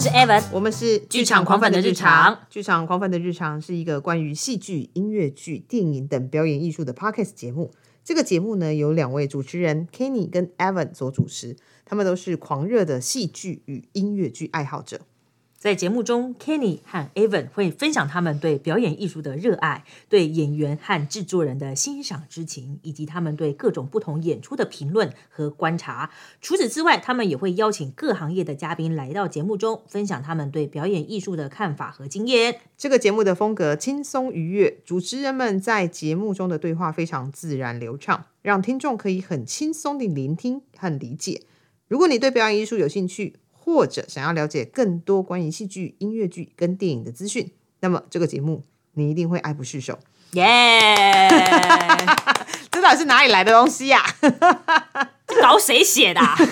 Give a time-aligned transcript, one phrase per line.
[0.00, 2.38] 们是 Evan，我们是剧场狂粉的日常。
[2.48, 7.70] 剧场狂粉的日常是一个关于戏剧、音乐剧、电影等表演艺术的 podcast 节目。
[8.02, 15.02] 这个节目呢，由两位主持人 Kenny 跟 Evan 所主持，他们都是狂热的戏剧与音乐剧爱好者。
[15.60, 26.10] 在节目中，Kenny 和 Evan 会分享他们对表演艺术的热爱，对演员和制作人的欣赏之情，以及他们对各种不同演出的评论和观察。
[26.40, 32.60] 除此之外，他们也会邀请各行业的嘉宾来到节目中，分享他们对表演艺术的看法和经验。
[32.78, 41.42] 这个节目的风格轻松愉悦，主持人们在节目中的对话非常自然流畅，让听众可以很轻松地聆听和理解。
[41.86, 48.62] 如果你对表演艺术有兴趣，或者想要了解更多关于戏剧、音乐剧跟电影的资讯，那么这个节目
[48.94, 49.98] 你一定会爱不释手。
[50.32, 50.96] 耶！
[52.70, 54.02] 这到底是哪里来的东西呀、
[55.26, 56.36] 这稿谁写的、啊？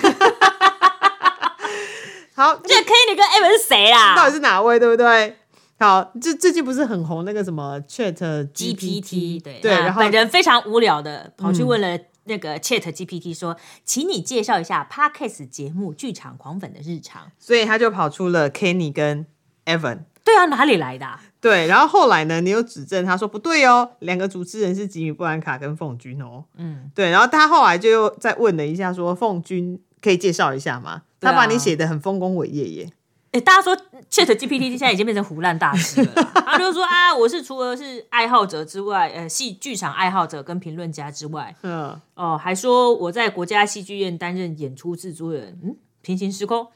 [2.35, 4.15] 好，这个 Kenny 跟 Evan 是谁啊？
[4.15, 5.35] 到底是哪位，对不对？
[5.79, 8.13] 好，这最近不是很红那个什么 Chat
[8.53, 11.97] GPT 对对，然后本人非常无聊的跑去问了
[12.29, 17.23] 那个 Chat GPT 说，请你介绍一下 Podcast 节目《剧场狂粉的日常》。
[17.37, 19.25] 所以他就跑出了 Kenny 跟
[19.65, 20.03] Evan。
[20.23, 21.19] 对啊，哪里来的、啊？
[21.41, 26.45] 对，然后后来呢，你有指正他说不对哦，两个主持人是吉米布兰卡跟凤君哦。
[26.55, 31.01] 嗯，对，然后他后来就又再问了一下，说凤君可以介绍一下吗？
[31.19, 32.89] 他把你写的很丰功伟业耶。
[33.31, 33.77] 哎，大家说
[34.09, 36.13] Chat GPT 现在已经变成胡乱大师了，
[36.45, 46.67] 他就说啊，我是除了是爱好者之外，呃，戏剧场爱好者跟评论家之外，嗯，哦，还说我在国家戏剧院担任演出制作人，嗯，平行时空，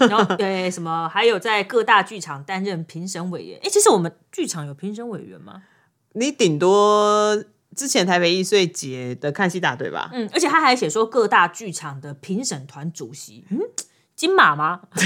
[0.00, 3.58] 然后 呃什么，还有在各大剧场担任评审委员。
[3.62, 5.62] 哎，其实我们剧场有评审委员吗？
[6.12, 7.42] 你顶多
[7.74, 10.10] 之前台北艺穗节的看戏大队吧？
[10.12, 13.58] 嗯，而且他还写说各大剧场的评审团主席，嗯，
[14.22, 14.78] 金马吗？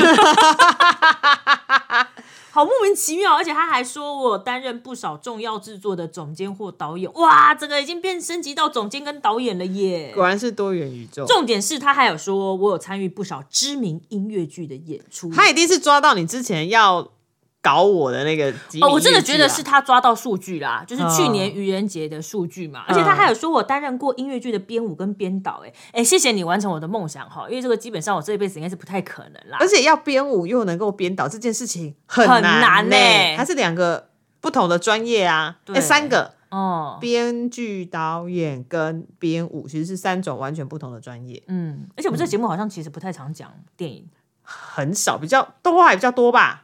[2.50, 10.12] 好莫名其妙，而且他还说我担任不少重要制作的总监或导演，哇，这个已经变升级到总监跟导演了耶！
[10.14, 11.24] 果然是多元宇宙。
[11.24, 17.08] 重点是他还有说我有参与不少知名音乐剧的演出，他一定是抓到你之前要
[17.66, 18.50] 搞我的那个
[18.80, 21.32] 哦，我真的觉得是他抓到数据啦，就是去嗯。
[21.32, 29.58] 年愚人节的数据嘛，而且他还有说我担任过音乐剧的编舞跟编导、哎哎，谢谢你完成我的梦想哈，因为这个基本上我这一辈子应该是不太可能啦。
[29.60, 29.66] 而。
[29.66, 33.34] 且要编舞又能够编导这件事情很很难难呢、欸。
[33.36, 34.10] 它是两个
[34.40, 35.76] 不同的专业啊，对。
[35.76, 36.34] 哎，三个。
[36.50, 44.08] 哦，编剧、导演跟编舞其实是三种完全不同的专业，嗯，而且我们这个节目好像其实不太常讲电影。
[44.42, 46.62] 很少，比较动画也比较多吧。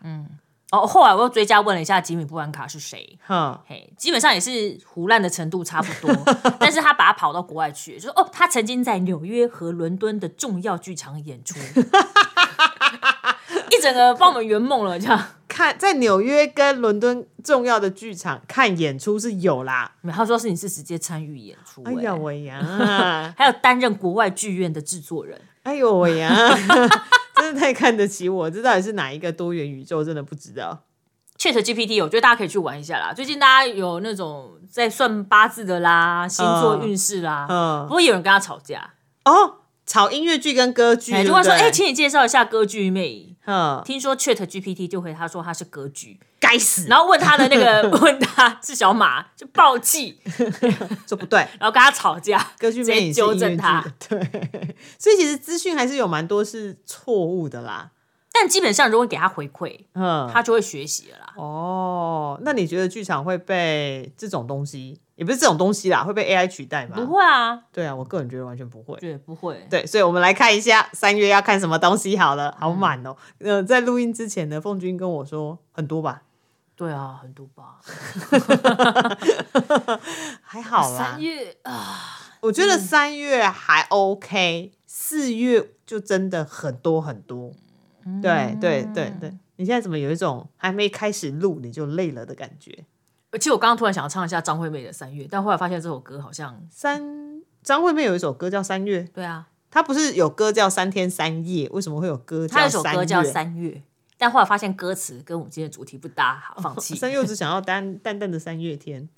[0.73, 11.59] 哦，后来我又追加问了一下吉米布兰卡是谁，哼，嘿，基本上也是胡乱的程度差不多， 但是他把他跑到国外去，就说哦，他曾经在纽约和伦敦的重要剧场演出，
[13.71, 15.23] 一整个帮我们圆梦了，这样。
[15.47, 19.93] 看在纽约跟伦敦重要的剧场看演出是有啦。
[20.01, 26.33] 没有他说是你是直接参与演出、哎呀哎喂呀， 还有担任国外剧院的制作人，哎呦我呀，
[27.37, 30.05] 真的太看得起我，这到底是哪一个多元宇宙？
[30.05, 30.85] 真的不知道。
[31.39, 33.13] Chat GPT，我觉得大家可以去玩一下啦。
[33.13, 38.95] 最近大家有那种在算八字的啦、星座运势啦，嗯不，过有人跟他吵架，
[39.25, 43.29] 哦，炒音乐剧跟歌剧，哎，对不对就问说，哎，请你介绍一下歌剧魅。
[43.45, 50.17] 嗯，听说 Chat GPT 就回他说他是歌剧，该死，然后问他的那个 问他是小马，就暴气，
[51.09, 51.41] 说不对。
[51.59, 53.85] 然后跟他吵架，歌剧直接纠正他。
[54.09, 54.21] 对，
[54.97, 57.91] 所以其实资讯还是有蛮多是错误的啦。
[58.33, 61.35] 但基本上如果给他回馈，嗯，他就会学习了啦。
[61.37, 66.97] 哦，那你觉得剧场会被这种东西，也不是这种东西啦，会被 AI 取代吗？
[66.97, 68.97] 不，会啊，对啊，我个人觉得完全不会。
[68.99, 69.65] 对，不会。
[69.71, 73.17] 对，所以我们来看一下三月要看什么东西好了，好满哦。
[73.39, 76.23] 呃，在录音之前呢，凤君跟我说很多吧，
[76.75, 77.79] 对啊，很多吧。
[80.43, 81.23] 还好啦三。
[81.23, 82.01] 月啊，
[82.41, 87.53] 我觉得三月还 OK，四月就真的很多很多。
[88.21, 92.85] 对对对对，你现在怎么有一种还没开始录你就累了的感觉？
[93.39, 97.03] 其实我刚刚突然想要唱一下张惠妹的《三月》，但后来发现这首歌好像三
[97.63, 103.71] 张惠妹有一首歌叫《三月》，对啊，她不是有歌叫《三天三夜》，为什么会有歌叫她有首歌叫《三月》，
[104.19, 106.95] 但后来发现歌词跟我们今天的主题不搭，好放弃。
[107.01, 109.09] 三月我只想要淡淡淡的三月天，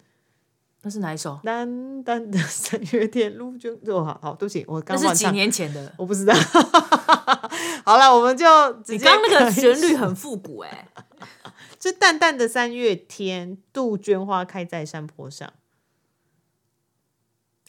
[0.85, 1.41] 那是哪一首？
[1.43, 5.95] 淡淡的三月天，路就哦，好好，对不起，我那是几年前的。
[5.97, 6.35] 我不知道。
[7.87, 10.89] 好了，我们就直接你刚刚那个旋律很复古哎、
[11.81, 15.51] 就淡淡的三月天，杜鹃花开在山坡上。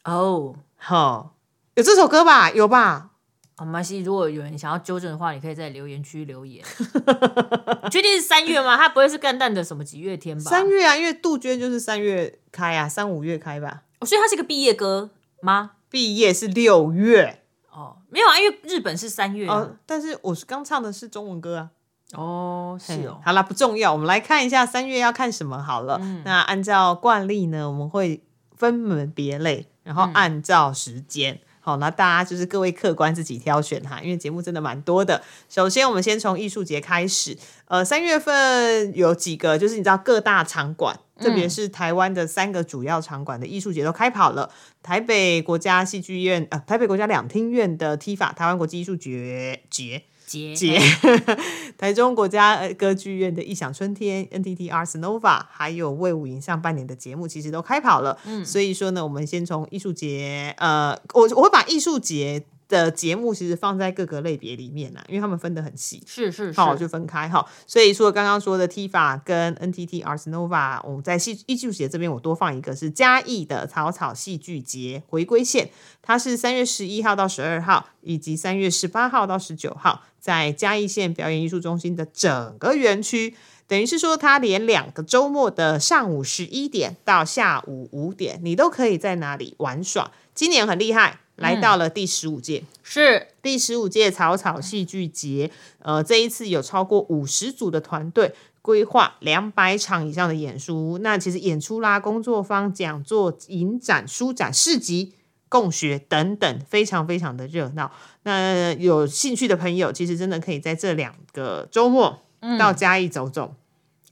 [0.04, 1.38] 哦，好，
[1.76, 2.52] 有这首歌吧？
[2.52, 3.12] 有吧？
[3.58, 4.02] 好，没关系。
[4.02, 6.64] 如果有人想要纠正的话，你可以在留言区留言。
[7.84, 8.76] 你确定是三月吗？
[8.76, 10.50] 它不会是干蛋的什么几月天吧？
[10.50, 13.84] 三月啊，因为杜鹃就是三月开啊，三五月开吧。
[14.00, 15.10] 哦，所以它是一个毕业歌
[15.42, 15.72] 吗？
[15.90, 19.56] 毕业是六月哦，没有啊，因为日本是三月啊。
[19.56, 21.70] 哦，但是我是刚唱的是中文歌啊。
[22.14, 23.22] 哦，是哦。
[23.24, 25.98] 好啦，不重要，我们来看一下三月要看什么好了。
[26.26, 28.22] 那按照惯例呢，我们会
[28.58, 31.40] 分门别类，然后按照时间。
[31.66, 35.24] 好，那大家就是各位客官自己挑选哈，因为节目真的蛮多的。
[35.50, 37.36] 首先，我们先从艺术节开始。
[37.68, 44.52] 呃，三月份有几个，就是你知道各大场馆，特别是台湾的三个主要场馆的艺术节都开跑了。
[44.84, 50.04] 台北国家戏剧院，呃，台北国家两厅院的 T 法台湾国际艺术节节。
[50.26, 50.80] 节，
[51.78, 58.18] 台中国家歌剧院的《异想春天》NTT Ars Nova，还有魏武营上半年的节目，其实都开跑了。
[58.26, 62.46] 嗯，所以说呢，我们先从艺术节，呃，我我会把艺术节。
[62.68, 67.46] 的节目其实放在各个类别里面呢，因为他们分得很细，是是好就分开哈。
[67.68, 75.70] 所以除了刚刚说的 T 法跟 NTT Ars Nova，我们在戏艺术节这边我多放一个是嘉义的草草戏剧节回归线，
[76.02, 83.36] 它是三月十一号到十二号，以及三月十八号到十九号，在嘉义县表演艺术中心的整个园区，
[83.68, 90.10] 等于是说它连两个周末的上午十一点到下午五点，你都可以在哪里玩耍。
[90.34, 91.20] 今年很厉害。
[91.36, 95.52] 来到了第十五届，是第十五届草草戏剧节。
[95.80, 100.98] 呃，这一次有超过五十组的团队规划两百场以上的演出。
[101.02, 105.12] 那其实演出啦、工作坊、讲座、影展、书展、市集、
[105.56, 107.90] 共学等等，非常非常的热闹。
[108.24, 112.24] 那有兴趣的朋友，其实真的可以在这两个周末
[112.60, 113.56] 到嘉义走走。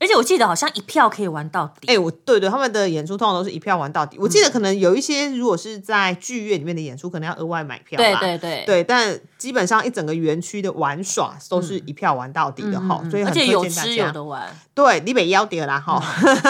[0.04, 1.86] 而且我记得好像一票可以玩到底。
[1.86, 4.18] 哎，我对对，他们的演出通常都是一票玩到底。
[4.18, 7.96] 我记得可能有一些，如果是在剧院里面的演出，可能要额外买票。
[7.96, 13.90] 对对对，对，但基本上一整个园区的玩耍都是一票玩到底的哈，所以很推荐大家。
[13.94, 14.54] 有的玩。
[14.74, 15.98] 对，你北腰点啦哈，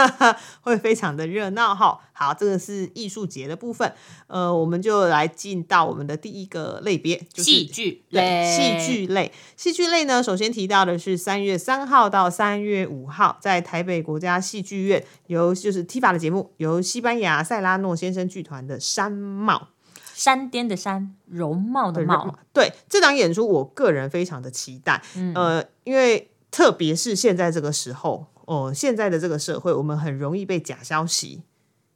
[0.62, 2.00] 会非常的热闹哈。
[2.16, 3.92] 好，这个是艺术节的部分，
[4.28, 8.44] 呃，我们就来进到我们的第一个类别，就是戏剧类。
[8.44, 19.68] 戏剧类，戏剧类呢，首先提到的是三月三号到三月五号，在台北国家戏剧院，由就是 T 法的节目，由西班牙塞拉诺先生剧团的山帽，
[20.14, 25.02] 山巅的山，容貌的貌，对这档演出，我个人非常的期待，
[25.34, 31.42] 呃，因为特别是现在这个时候，哦，现在的这个社会，我们很容易被假消息。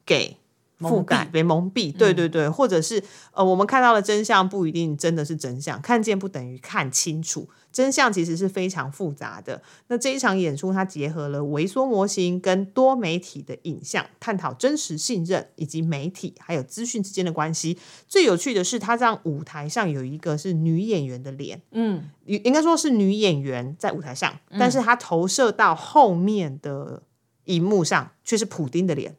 [0.04, 0.38] 给
[0.80, 3.02] 覆盖被蒙蔽，对对对，或者是
[3.32, 9.60] 呃，我们看到的真相不一定真的是真相，看见不等于看清楚，真相其实是非常复杂的。
[9.88, 17.76] 那这一场演出，它结合了微缩模型跟多媒体的影像，探讨真实信任以及媒体还有资讯之间的关系。
[18.06, 27.02] 最有趣的是，它让舞台上有一个是女演员的脸，嗯，应该说是女演员在舞台上，但是它投射到后面的
[27.46, 29.16] 荧幕上却是普丁的脸。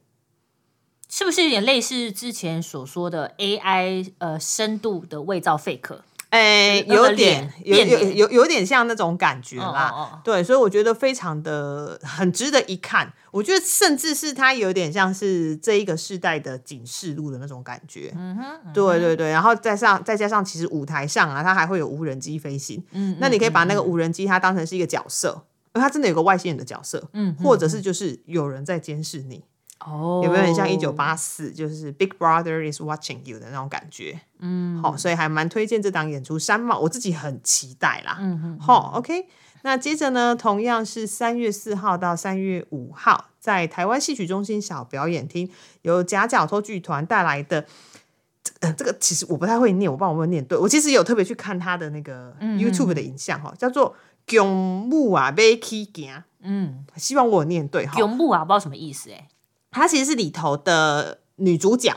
[1.09, 5.99] 是不是有点类似之前所说的 AI 呃深度的伪造 fake？
[6.29, 10.21] 哎，有点有有有有点像那种感觉啦。
[10.23, 13.11] 对，所以我觉得非常的很值得一看。
[13.31, 18.13] 我觉得甚至是它有点像是这一个世代的警示录的那种感觉。
[18.15, 19.31] 嗯哼，对对对。
[19.31, 22.83] 然后再上再加上，其实舞台上啊，它还会有无人机飞行。
[22.91, 25.29] 嗯，那你可以把那个无人机它当成是一个角色，
[25.73, 27.09] 因为它真的有个外星人的角色。
[27.13, 29.43] 嗯，或者是就是有人在监视你。
[29.79, 34.19] 哦，有没有很像一九八四，就是 Big Brother is watching you 的那种感觉？
[34.39, 38.17] 嗯，好，所以还蛮推荐这档演出《山帽》，我自己很期待啦。
[38.19, 39.27] 嗯哼，好，OK。
[39.61, 45.49] 那接着呢，同样是三月四号到三月五号，在台湾戏曲中心小表演厅，
[45.81, 47.65] 由夹角托剧团带来的。
[48.61, 50.57] 呃，这个其实我不太会念，我不知道我会念对。
[50.57, 53.91] 我其实有特别去看他的那个 YouTube 的影像哈，叫做
[54.25, 56.13] 《囧木啊贝基行》。
[56.41, 57.97] 嗯，希望我念对哈。
[57.97, 59.27] 囧木啊，不知道什么意思哎。
[59.71, 61.95] 她其实是里头的女主角，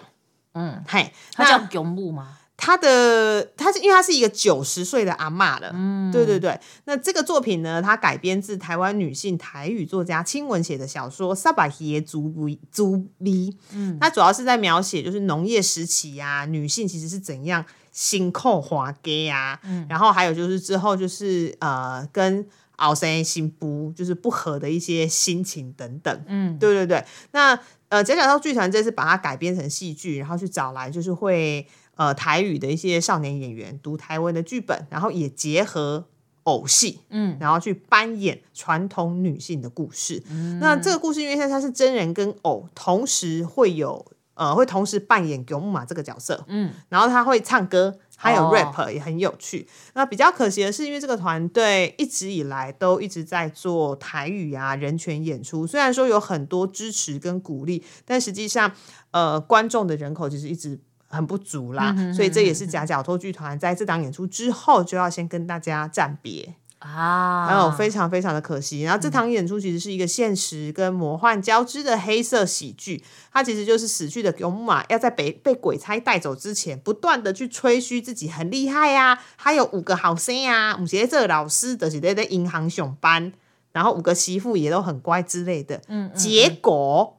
[0.55, 2.39] 嗯，嘿，她叫囧木吗？
[2.57, 6.61] 她的她是因为她是一个九十岁的阿妈了，嗯，对对对。
[6.85, 22.47] 那这个作品呢，它改编自台湾女性台语作家亲文写的小说《萨巴耶族不族咪》，嗯，它主要是在描写就是农业时期呀，女性其实是怎样辛苦滑给呀，嗯，然后还有就是之后就是呃跟。
[22.83, 27.05] 熬生心不就是不和的一些心情等等，嗯，对对对。
[27.31, 27.59] 那
[27.89, 36.07] 呃，讲讲到剧团这次把它改编成戏剧，然后去找来就是会呃台语的一些少年演员读台湾的剧本，然后也结合
[36.45, 40.23] 偶戏，嗯，然后去扮演传统女性的故事。
[40.61, 49.67] 那这个故事因为它它是真人跟偶同时会有呃，会同时扮演九木马这个角色，嗯，然后他会唱歌，还有哦 rap 也很有趣。
[49.95, 58.73] 那比较可惜的是，因为这个团队一直以来都一直在做台语啊人权演出，虽然说有很多支持跟鼓励，但实际上
[59.11, 60.81] 呃观众的人口其实一直。
[61.15, 66.55] 很不足啦，所以这也是假角托剧团在这档演出之后就要先跟大家暂别。
[66.83, 68.83] 啊，还有非常非常的可惜。
[68.83, 83.33] 然后这场演出其实是一个现实跟魔幻交织的黑色喜剧，它其实就是死去的勇马要在被被鬼差带走之前，不断的去吹嘘自己很厉害呀、他有五个好生呀、五节这老师的是在在银行上班，
[83.73, 85.81] 然后五个媳妇也都很乖之类的。
[85.89, 87.19] 嗯，结果，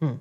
[0.00, 0.18] 嗯。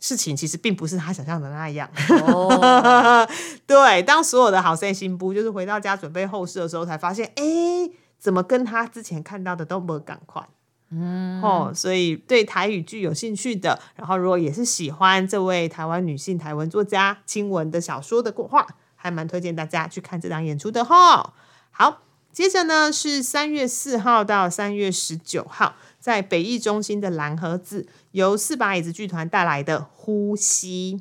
[0.00, 1.88] 事情其实并不是他想象的那样。
[2.26, 3.26] 哦，
[3.66, 10.42] 对，当所有的好赛新部就是回到家准备后事的时候，才发现，哎，怎么跟他之前看到的都没赶快。
[10.90, 21.34] 嗯，哦，所以对台语剧有兴趣的，然后如果也是喜欢这位台湾女性台文作家亲文的小说的话，还蛮推荐大家去看这档演出的哈。
[21.70, 22.02] 好，
[22.32, 25.74] 接着呢是三月四号到三月十九号，
[26.08, 30.96] 在北艺中心的蓝盒子，由四把椅子剧团带来的《呼吸》。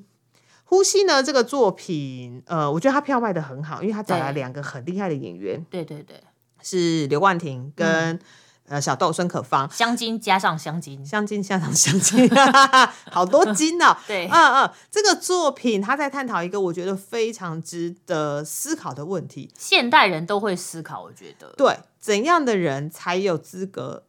[0.66, 1.24] 呼吸呢？
[1.24, 6.22] 这个作品，呃，我觉得他票卖的很好，因为他找了对两个很厉害的演员，对对对，
[6.62, 8.20] 是刘冠廷跟、
[8.68, 12.30] 呃小豆孙可芳，香精加上香精，香精加上香精，
[13.10, 13.96] 好多金哦。
[14.06, 24.04] 对嗯嗯，这个作品他在探讨一个我觉得非常值得思考的问题：现代人都会思考，我觉得，对，怎样的人才有资格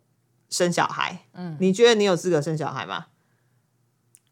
[0.48, 1.26] 生小孩？
[1.34, 3.06] 嗯，你觉得你有资格生小孩吗？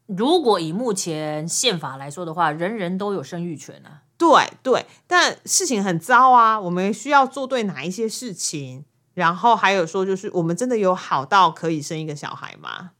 [0.07, 4.03] 如果以目前宪法来说的话，人人都有生育权啊。
[4.17, 8.85] 对对，但事情很糟啊，我们需要做对哪一些事情？
[9.15, 12.93] 然后还有说，就是我们真的有好到可以生一个小孩吗？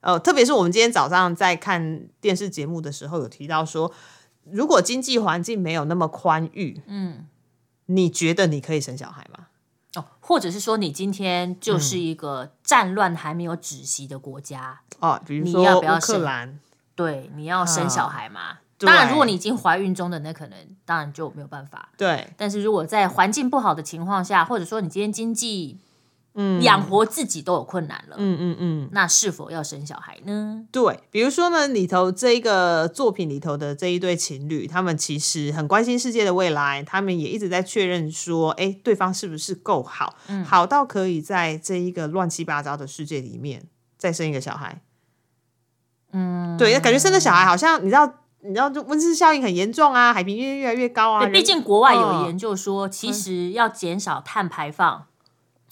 [0.00, 3.90] 呃，特别是我们今天早上在看电视节目的时候，有提到说，
[4.44, 7.26] 如果经济环境没有那么宽裕，嗯，
[7.86, 9.46] 你觉得你可以生小孩吗？
[9.94, 16.58] 哦，或者是说你今天就是一个战乱还没有止息的国家，哦，比如你说乌克要不要生兰，
[16.94, 18.40] 对，你要生小孩嘛？
[18.40, 21.88] 啊当然，如果你已经怀孕中的，那可能当然就没有办法。
[21.96, 25.78] 对，但是如果在环境不好的情况下，或者说你今天经济
[26.34, 30.64] 嗯养活自己都有困难了，嗯嗯嗯，那是否要生小孩呢？
[30.72, 44.82] 对，比如说呢，里头这一个作品里头的这一对情侣，他们其实很关心世界的未来，他们也一直在确认说，哎，对方是不是够好，好到可以在这一个乱七八糟的世界里面再生一个小孩。
[46.12, 48.06] 嗯，对，感觉生的小孩好像你知道，
[48.42, 51.24] 你知道，就温室效应很严重啊，海平面越来越高啊。
[51.24, 55.06] 对，毕竟国外有嗯研究说，其实要减少碳排放，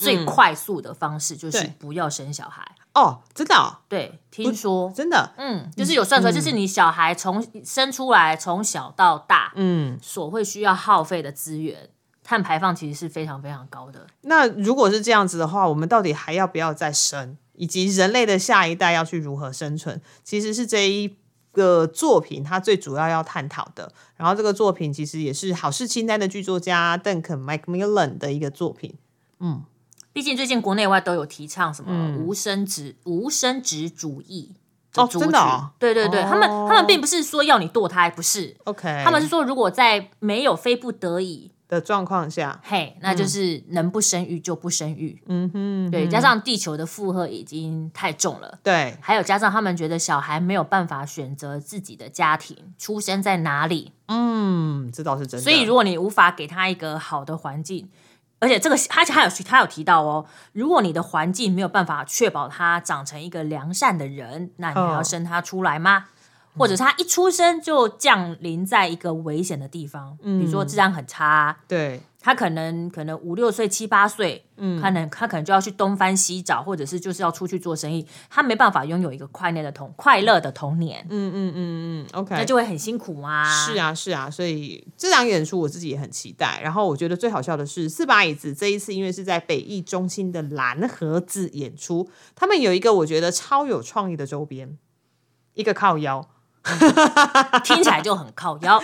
[0.02, 2.64] 最快速的方式就是对不要生小孩。
[2.94, 11.88] 哦，真的、哦，对，听说，真的，嗯，就是有算出来，就是你小孩从生出来从小到大，嗯，所会需要耗费的资源，
[12.23, 14.06] 碳排放其实是非常非常高的。
[14.21, 17.38] 那如果是这样子的话，我们到底还要不要再生？
[17.54, 21.16] 以及人类的下一代要去如何生存，其实是这一
[21.52, 23.92] 个作品它最主要要探讨的。
[24.16, 28.94] 然后这个作品其实也是好事清单的剧作家邓肯麦克米伦的一个作品。
[30.12, 32.19] 毕竟最近国内外都有提倡什么嗯。
[32.19, 34.54] 无生殖、无生殖主义
[34.95, 35.71] 哦真的哦？
[35.78, 45.23] 对对对，他们哦他们并不是说要你堕胎，不是，OK，他们是说如果在没有非不得已，的状况下，嘿，那就是能不生育就不生育。
[45.28, 48.59] 嗯哼，对，加上地球的负荷已经太重了。
[48.62, 55.42] 对，还有加上他们觉得小孩没有办法选择自己的家庭出生在哪里，嗯，这倒是真的。
[55.42, 57.88] 所以如果你无法给他一个好的环境，
[58.42, 65.04] 而且这个他还有他有提到哦，如果你的环境没有办法确保他长成一个良善的人，那你还要哦。
[65.04, 66.06] 生他出来吗？
[66.58, 83.45] 或者是他一出生就降临在一个危险的地方，比如说治安很差，对，他可能可能五六岁七八岁，嗯，他能他可能就要去东翻西找，或者是就是要出去做生意，他没办法拥有一个快乐的童快乐的童年，嗯嗯嗯嗯，OK，那就会很辛苦啊。
[83.45, 86.61] 是啊，是啊，所以这场演出我自己也很期待。
[86.62, 94.79] 然后我觉得最好笑的是，四把椅子这一次因为是在北艺中心的蓝盒子演出，他们有一个我觉得超有创意的周边，
[95.55, 96.29] 一个靠腰，
[97.64, 98.81] 听起来就很靠腰，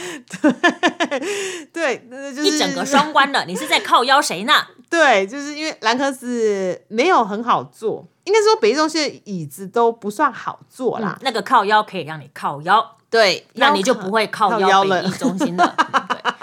[1.72, 3.44] 对， 那就是一整个双关的。
[3.44, 4.52] 你是在靠腰谁呢？
[4.90, 11.18] 对，就是因为兰克斯没有很好坐，应该说北艺中心的椅子都不算好坐啦。
[11.22, 15.74] 那个靠腰可以让你靠腰，对，那你就不会靠靠腰了腰北一中心了。
[16.08, 16.37] 对，哇，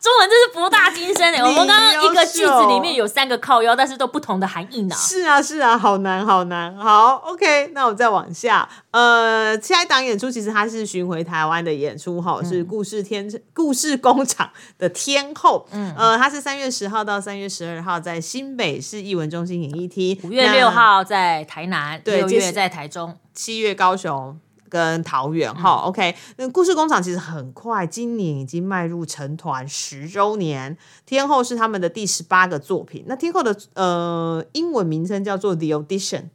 [0.00, 1.40] 中文真是博大精深哎！
[1.44, 4.96] 我们刚刚一个句子里面有三个靠腰，但是都不同的含义呢。
[4.96, 6.74] 是啊，是啊，好难，好难。
[6.76, 8.66] 好，OK，那我再往下。
[8.92, 15.66] 呃，下一档演出其实它是巡回台湾的演出哈，是故事天故事工厂的天后。
[15.70, 23.18] 嗯，呃，它是三月十号到三月十二号在新北市艺文中心演艺厅，五月六号在台南，六月在台中。
[23.32, 24.38] 七月高雄
[24.70, 30.78] 跟桃园哈、OK，那故事工厂其实很快，今年已经迈入成团十周年。
[31.04, 33.04] 天后是他们的第十八个作品。
[33.06, 36.30] 那天后的呃英文名称叫做 The Audition，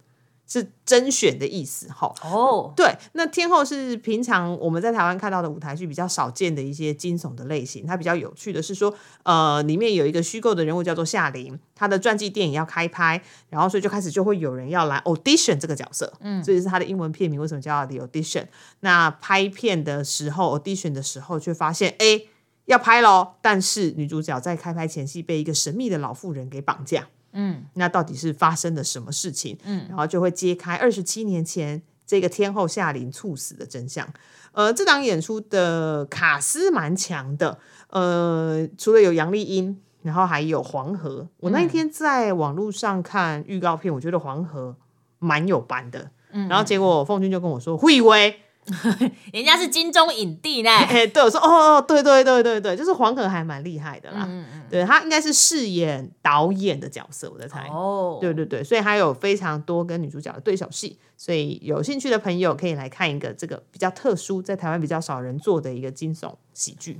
[0.59, 2.13] 是甄选的意思哈。
[2.23, 7.85] 哦，对，那天后是平常我们在台湾看到的舞台剧比较少见的一些惊悚的类型。
[7.85, 8.93] 它比较有趣的是说，
[9.23, 18.47] 呃，里面有一个虚构的人物叫做夏琳，她的传记电影要开拍，然后所以就开始就会有人要来 audition 这个角色，嗯，这也是它的英文片名为什么叫 The Audition。
[18.79, 22.21] 那拍片的时候 audition 的时候，却发现哎
[22.65, 27.07] 要拍咯，但是女主角在开拍前夕被一个神秘的老妇人给绑架。
[27.35, 29.57] 嗯，那到底是发生了什么事情？
[29.63, 34.07] 嗯，然后就会揭开二十七年前这个天后夏琳猝死的真相。
[34.53, 41.27] 呃，这档演出的卡斯蛮强的，呃，除了有杨丽英，然后还有黄河。
[41.41, 44.75] 我那一天在网络上看预告片，我觉得黄河
[45.19, 46.09] 蛮有班的。
[46.31, 48.39] 嗯，然后结果凤君就跟我说，会威。
[49.31, 50.69] 人家是金钟影帝呢。
[50.89, 54.25] 哎，对，我说哦哦，对对对对对，就是黄可还蛮厉害的啦。
[54.27, 57.67] 嗯嗯，对他应该是饰演导演的角色，我在猜。
[57.69, 66.99] 哦，对对对，所以他有非常多跟女主角的对手戏，所以有兴趣的朋友可以来看一个这个比较特殊，在台湾比较少人做的一个惊悚喜剧。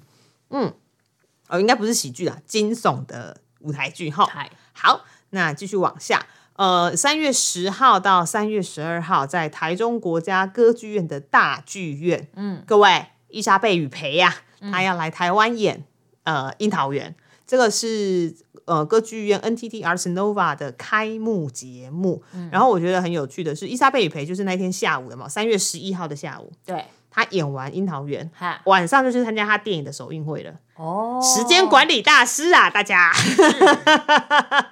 [0.51, 0.72] 嗯，
[1.48, 4.27] 哦，应该不是喜剧啦，惊悚的舞台剧哈。
[4.74, 6.25] 好，那继续往下。
[6.55, 14.33] 呃，三月十号到三月十二号，在台中国家歌剧院的大剧院，嗯，各位伊莎贝与培呀、
[14.71, 15.83] 他要来台湾演
[16.24, 17.13] 呃樱桃园，
[17.45, 18.33] 这个是
[18.63, 22.24] 呃歌剧院 NTT Arts Nova 的开幕节目。
[22.50, 28.31] 然后我觉得很有趣的是，伊莎贝与培就是那天下午的嘛，三月十一号的下午，对，他演完樱桃园，
[28.63, 30.53] 晚上就去参加他电影的首映会了。
[30.77, 33.11] 哦，时间管理大师啊，大家。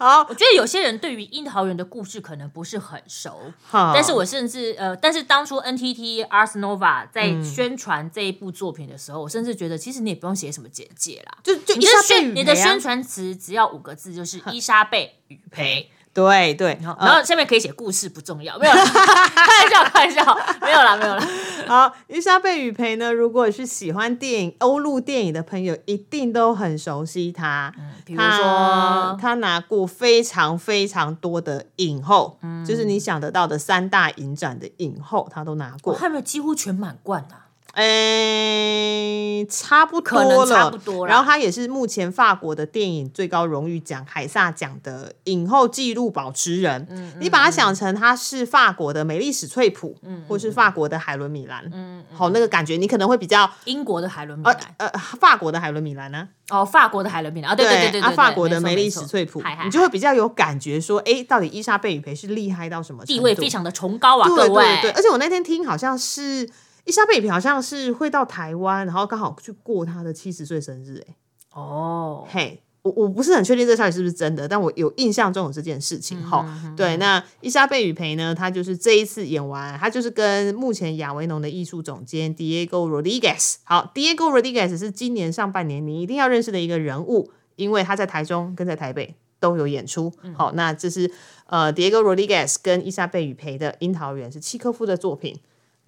[0.00, 3.92] 好，我觉得有些人对于樱桃园的故事可能不是很熟，好。
[3.92, 21.28] 但是我甚至呃，但是当初 NTT Ars Nova 在宣传这一部作品的时候，我甚至觉得其实你也不用写什么简介啦，就就伊你的莎贝与宣你的宣传词只要五个字，就是伊莎贝与培，对对，然后下面可以写故事不重要，没有啦， 开玩笑开玩笑，没有啦没有啦，
[21.68, 27.72] 好，伊莎贝与培呢，如果是喜欢电影欧陆电影的朋友，一定都很熟悉他。
[28.04, 29.18] 比如他说？
[29.20, 32.64] 他拿过非常非常多的影后，嗯。
[32.64, 35.94] 就是你想得到的三大影展的影后，他都拿过。
[35.94, 46.86] 他们几乎全满贯啊，诶、差不多了，差不多了然后他也是目前法国的电影最高荣誉奖凯撒奖的影后纪录保持人。
[46.90, 54.88] 嗯你把它想成他是法国的美丽史翠普，嗯或是法国的海伦米兰，嗯，好，那个感觉你可能会比较英国的海伦米呃兰，呃
[55.20, 59.42] 法国的海伦米兰呢、哦，法国的海伦米兰，啊，对对对对啊，对，法国的梅丽史翠普。
[59.64, 63.04] 你就会比较有感觉说，哎，到底伊莎贝与培是厉害到什么？
[63.04, 66.48] 地位非常的崇高啊，对对对，而且我那天听好像是
[66.90, 71.14] 伊莎贝与培好像是会到台湾，然后刚好去过他的七十岁生日、哎，
[71.54, 72.60] 哦，嘿。
[72.82, 90.10] 我我不是很确定这消息是不是真的，但我有印象中有这件事情哈、对，那伊莎贝雨培呢，他就是这一次演完，他就是跟目前亚维农的艺术总监 Diego Rodriguez，好，Diego Rodriguez 是今年上半年你一定要认识的一个人物，因为他在台中跟在台北都有演出。
[90.34, 91.12] 好，那这是
[91.48, 95.38] 呃 Diego Rodriguez 跟伊莎贝雨培的《樱桃园》是契科夫的作品。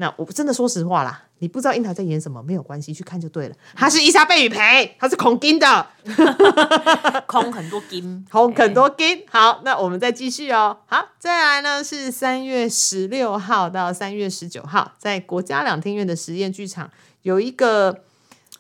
[0.03, 3.55] 那我真的说实话啦，你不知道樱桃在演什么没有关系，去看就对了。
[3.77, 5.87] 他是伊莎贝与培，他是孔金的。
[7.29, 9.23] 空很多金，孔很多 game。
[9.31, 10.77] 好，那我们再继续哦。
[10.87, 16.91] 好，再来呢是三月十六号到三月十九号，在国家两厅院的实验剧场
[17.23, 18.03] 有一个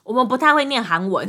[0.04, 1.28] 我们不太会念韩文，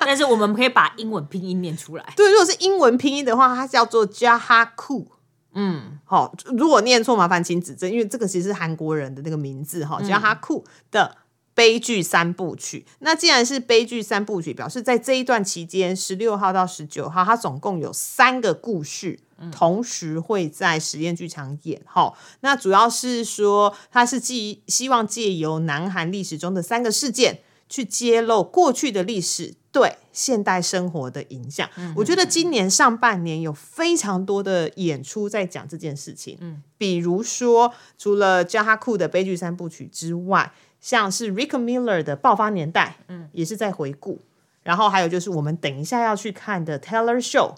[0.00, 2.12] 但是我们可以把英文拼音念出来。
[2.16, 5.08] 对，如果是英文拼音的话，它叫做 Jahaku。
[5.54, 11.16] 嗯，好、如果念错，麻烦请指正，因为这个其实是韩国人的那个名字哈，叫哈库的
[11.54, 12.86] 悲剧三部曲。
[13.00, 19.20] 那既然是悲剧三部曲，表示在这一段期间，十六号到十九号，它总共有三个故事。
[19.52, 31.68] 同时会在实验剧场演哈，那主要是说它是既希望借由南韩历史中的三个事件，去揭露过去的历史对现代生活的影响。
[31.96, 36.36] 我觉得今年上半年有非常多的演出在讲这件事情。
[36.40, 44.20] 嗯，比如说除了加哈库的悲剧三部曲之外，像是 Rick Miller 的《爆发年代》，嗯，也是在回顾。
[44.62, 47.54] 然后还有就是我们等一下要去看的 Taylor Show，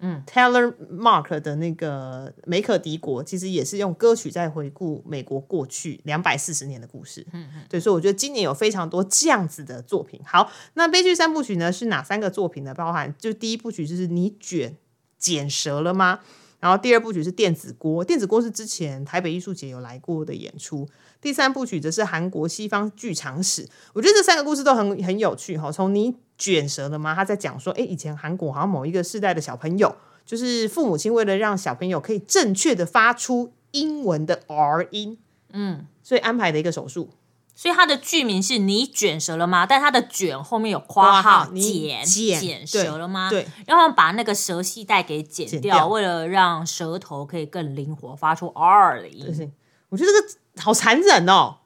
[0.00, 7.26] 嗯，Taylor Mark 的那个梅可敌国，其实也是用歌曲在回顾美国过去两百四十年的故事。
[7.32, 10.20] 嗯嗯，对，所以我觉得今年有非常多这样子的作品。
[10.24, 12.74] 好，那悲剧三部曲呢是哪三个作品呢？
[12.74, 14.76] 包含就第一部曲就是你卷
[15.18, 16.20] 剪舌了吗？
[16.60, 20.88] 然后第二部曲是电子锅，电子锅是之前台北艺术节有来过的演出。
[21.20, 23.68] 第三部曲则是韩国西方剧场史。
[23.92, 25.70] 我觉得这三个故事都很很有趣哈。
[25.70, 27.14] 从你卷舌的吗？
[27.14, 35.18] 他在讲说，哎，以前韩国好像某一个世代的小朋友，就是父母亲为了让小朋友可以正确的发出英文的 R 音，
[35.52, 37.10] 嗯，所以安排的一个手术。
[37.54, 39.66] 所以它的剧名是你卷舌了吗？
[39.66, 43.28] 但他的卷后面有括号，剪剪舌了吗？
[43.28, 49.52] 对，让他们把那个舌系带给剪掉，为了让舌头可以更灵活发出 R 的音。
[49.88, 51.56] 我觉得这个好残忍哦。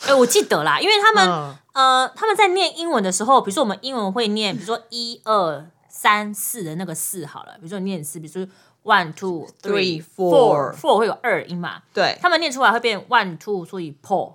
[0.00, 8.46] 哎，我记得啦，因为他们呃，他们在念英文的时候，比如说我们英文会念，比如说一二三四的那个四好了，比如说念四，比如说。
[8.84, 11.82] One two three four four 会有二音嘛？
[11.94, 14.34] 对，他们念出来会变 one two，所以 pull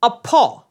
[0.00, 0.62] 哦 pull，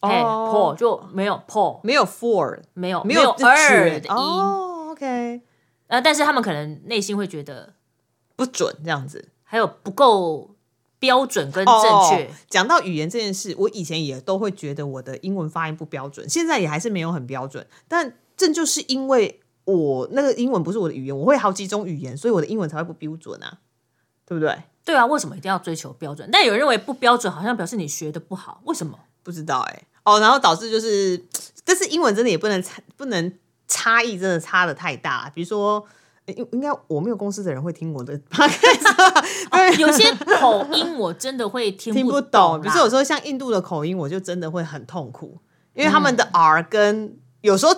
[0.00, 4.10] 哎 pull 就没有 pull，没有 four，没有没有二的音。
[4.10, 5.40] 哦，OK，
[5.86, 7.72] 呃，但是他们可能内心会觉得
[8.36, 10.51] 不准这样子，还有不够
[11.02, 12.30] 标准跟正确。
[12.48, 17.66] 讲到语言这件事，我以前也都会觉得我的英文发音不标准，现在也还是没有很标准。
[17.88, 19.40] 但正就是因为。
[19.64, 23.58] 我那个英文不是我的语言，我会好几种语言，所以我的英文才会不标准啊，
[24.26, 24.60] 对不对？
[24.84, 26.28] 对啊，为什么一定要追求标准？
[26.32, 28.98] 但有人认为不标准好像表示你学的不好，为什么？
[29.22, 29.82] 不知道哎。
[30.02, 31.24] 哦，然后导致就是，
[31.64, 33.32] 但是英文真的也不能差，不能
[33.68, 35.30] 差异真的差的太大。
[35.32, 35.86] 比如说，
[36.26, 38.12] 应应该我没有公司的人会听我的，
[39.78, 42.60] 有些口音我真的会听听不懂。
[42.60, 45.38] 比如说有时候像印度的口音，我就真的会很痛苦，
[45.74, 47.76] 因为他们的 R 跟有时候。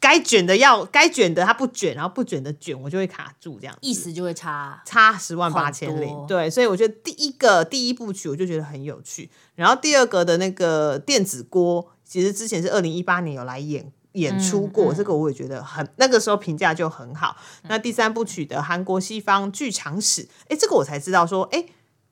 [0.00, 6.08] 该卷的要该卷的，他不卷，然后不卷的卷，我就会卡住，这样意思就会差差十万八千里。
[6.28, 17.36] 对，所以我觉得第一个第一部曲我就觉得很有趣，然后第二个的那个电子锅，其实之前是二零一八年有来演演出过，这个我也觉得很那个时候评价就很好。
[17.64, 21.64] 那第三部曲的韩国西方剧场史，哎，这个我才知道说，哎，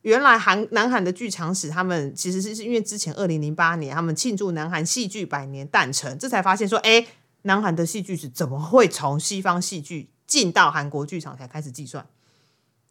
[0.03, 7.07] 原来韩南韩的剧场史，他们其实是是因为之前二零零八年他们庆祝南韩戏剧百年诞辰，这才发现说，哎。
[7.43, 12.05] 南韩的戏剧史怎么会从西方戏剧进到韩国剧场才开始计算？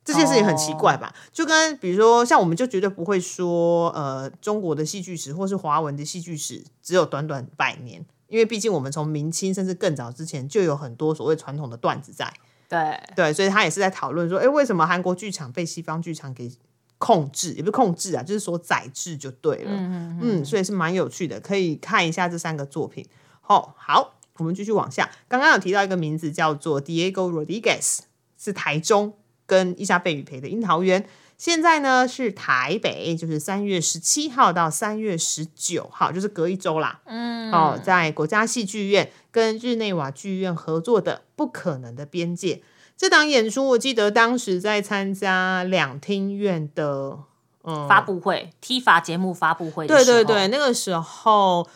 [0.06, 1.14] 这件事情很奇怪吧？
[1.34, 12.32] 就跟比如说，像我们就绝对不会说，呃，中国的戏剧史或是华文的戏剧史只有短短百年，因为毕竟我们从明清甚至更早之前就有很多所谓传统的段子在。
[12.68, 16.52] 对对，所以他也是在讨论说，哎，为什么韩国剧场被西方剧场给
[16.98, 17.54] 控制？
[17.54, 19.72] 也不是控制啊，就是说宰制就对了。
[19.72, 23.06] 嗯嗯嗯，所以是蛮有趣的，可以看一下这三个作品。
[23.48, 24.14] 哦，好。
[24.38, 28.00] 我们继续往下，刚刚有提到一个名字叫做 Diego Rodriguez，
[28.38, 29.14] 是台中
[29.46, 31.08] 跟伊莎贝雨培的樱桃园。
[31.38, 37.02] 现在呢是台北，就是三月十七号到三月十九号，就是隔一周啦。
[37.06, 42.56] 嗯，哦，在国家戏剧院跟日内瓦剧院合作的《不可能的边界》
[42.98, 47.20] 这档演出，我记得当时在参加两厅院的
[47.64, 49.86] 嗯发布会，T 法节目发布会。
[49.88, 51.68] 对对对，那个时候。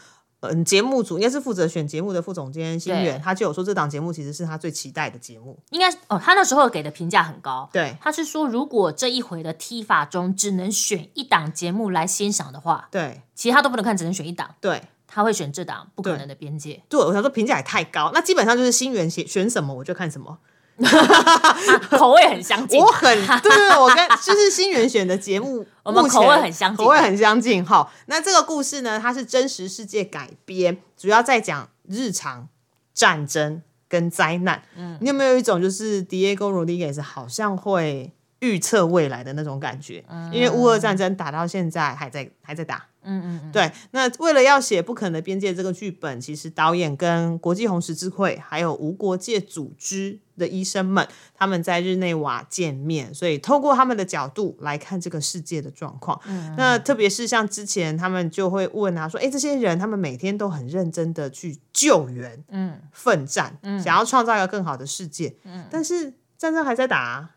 [0.41, 5.60] 嗯，节目组应该是负责选节目的副总监新远，他就有说这档节目其实是他最期待的节目。
[5.71, 7.69] 应该哦，他那时候给的评价很高。
[7.73, 14.56] 对，他是说如果这一回的踢法中只能选一档节目来欣赏的话，对，其他都不能看，只能选一档。
[14.62, 16.75] 对，他会选这档《不可能的边界》。
[16.88, 20.39] 对，我想说评价也太高，那基本上就是新源选选什么我就看什么。
[21.92, 27.65] 口味很相近，我很对，我跟就是新人选的节目， 我们口味很相近，口味很相近。
[27.65, 32.48] 好，那这个故事呢，它是真实世界改编，主要在讲日常
[32.94, 34.63] 战争跟灾难。
[34.76, 40.04] 嗯，你有没有一种就是 Diego Rodriguez 好像会预测未来的那种感觉？
[40.08, 42.86] 嗯，因为乌俄战争打到现在还在还在打。
[43.02, 43.71] 嗯嗯嗯，对。
[43.91, 56.19] 那为了要写《不可能的边界》这个剧本，其实导演跟国际红十字会还有无国界组织的医生们，他们在日内瓦见面，所以透过他们的角度来看这个世界的状况。
[56.58, 67.30] 那特别是像之前他们就会问啊，说：“哎，这些人他们每天都很认真的去救援，嗯，奋战，嗯，想要创造一个更好的世界，嗯，但是战争还在打，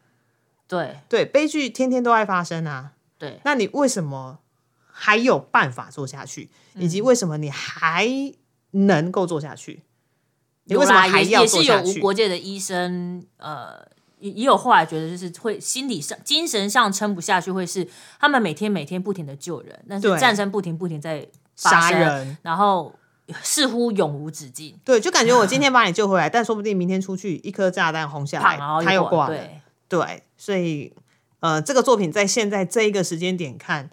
[0.79, 4.39] 对对，悲剧天天都在发生啊，对，那你为什么？”
[4.95, 8.07] 还有办法做下去，以及为什么你还
[8.73, 9.83] 能够做下去？
[10.65, 11.87] 你为什么还要做下去？
[11.87, 13.85] 也是有无国界的医生，呃，
[14.21, 17.89] 也也有后来觉得就是会心理上、精神上撑不下去，会是
[18.21, 22.95] 他们每天每天不停的救人，但是战争不停不停在杀人，然后
[23.43, 24.79] 似乎永无止境。
[24.85, 29.37] 对，就感觉我今天 把你救回来，但说不定明天出去一颗炸弹轰下来，然后他又挂了。
[29.99, 30.95] 对，所以
[31.41, 33.91] 呃，这个作品在现在这一个时间点看，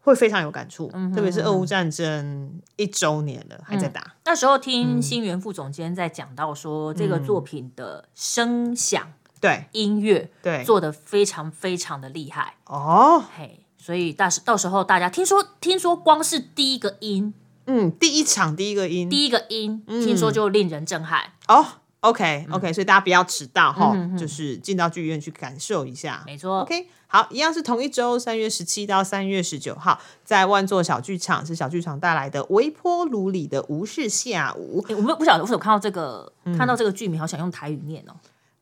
[0.00, 4.14] 会非常有感触，嗯特别是俄乌战争一周年了，还在打。
[4.24, 4.60] 那时候嗯。
[4.60, 9.66] 听新源副总监在讲到说，这个作品的声响、对。
[9.72, 17.34] 音乐对，做的非常非常的厉害，哦，嘿，所以到时到时候大家听说听说光是第一个音，
[17.66, 21.66] 嗯，第一场第一个音，第一个音，嗯听说就令人震撼，哦
[22.00, 26.22] ，OK OK，、所以大家不要迟到哈，嗯就是进到剧院去感受一下。
[26.26, 26.60] 没错。
[26.60, 34.82] OK，好，一样是同一周，三月十七到三月十九号，在万座小剧场是小剧场带来的《微波炉里的无事下午》。
[34.88, 38.12] 诶我们不晓得为什么看到这个、嗯看到这个剧名，好想用台语念哦，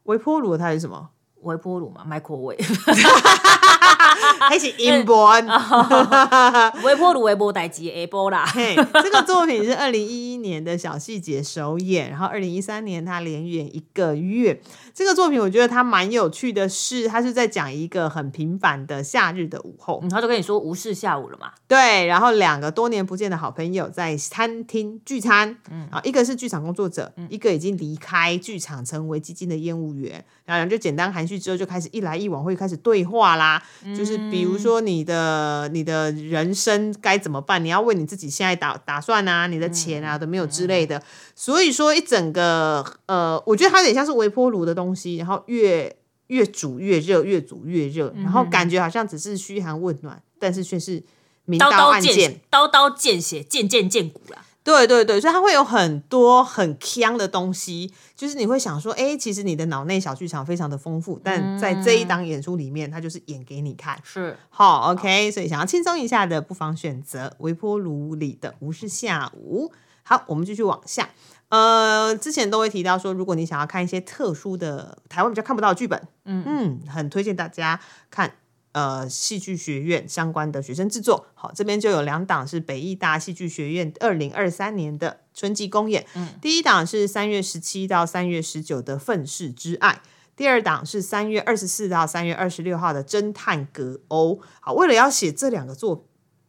[0.05, 1.11] 微波炉它是什么？
[1.47, 2.57] 微波炉嘛，microwave，
[4.41, 5.31] 还是音波？
[6.85, 14.61] 微波炉微波代机 A 波啦，嘿，这个作品是二零一一年的小细节首演，然后二零一三年他连演一个月。
[14.95, 33.63] 这个作品我觉得它蛮有趣的是，它是在讲一个很平凡的夏日的午后，嗯他就跟你说无事下午了嘛，对，然后两个多年不见的好朋友在餐厅聚餐，嗯，啊，一个是剧场工作者，一个已经离开剧场成为基金的业务员，然后就简单含蓄之后就开始一来一往会开始对话啦，
[33.97, 41.03] 就是比如说你的你的人生该怎么办，你要为你自己现在打打算啊，你的钱啊都没有之类的，
[41.35, 45.97] 所以说一整个呃，我觉得它有点像是微波炉的东西，然后越
[46.29, 51.03] 越煮越热，越煮越热，然后感觉好像只是嘘寒问暖，但是却是
[51.45, 52.41] 明刀刀见暗箭。
[52.51, 54.45] 刀刀见血，剑剑见骨啦。
[54.67, 63.97] 对对对，所以它会有很多很呛的东西，就是你会想说，哎，其实你的脑内小剧场非常的丰富，但在这一档演出里面，它就是演给你看。
[64.03, 69.73] 是，好，OK，所以想要轻松一下的，不妨选择微波炉里的无事下午。
[70.03, 71.11] 好，我们继续往下。
[71.49, 77.79] 呃，之前都会提到说，如果你想要看一些特殊的台湾比较看不到的剧本，嗯嗯，很推荐大家
[78.11, 78.33] 看
[78.77, 81.27] 呃戏剧学院相关的学生制作。
[81.33, 89.93] 好，这边就有两档是北艺大戏剧学院二零二三年的春季公演，嗯，第一档是三月十七到三月十九的《愤世之爱》。
[90.37, 94.35] 第二档是三月二十四到三月二十六号的《侦探格欧》。
[94.61, 96.07] 好，为了要写这两个作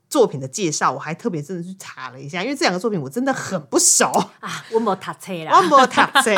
[0.10, 4.12] 作品的介绍，我还特别真的去查了一下，因为这两个作品我真的很不熟。
[4.42, 5.58] 啊，我没读册啦。
[5.58, 6.36] 我没读这。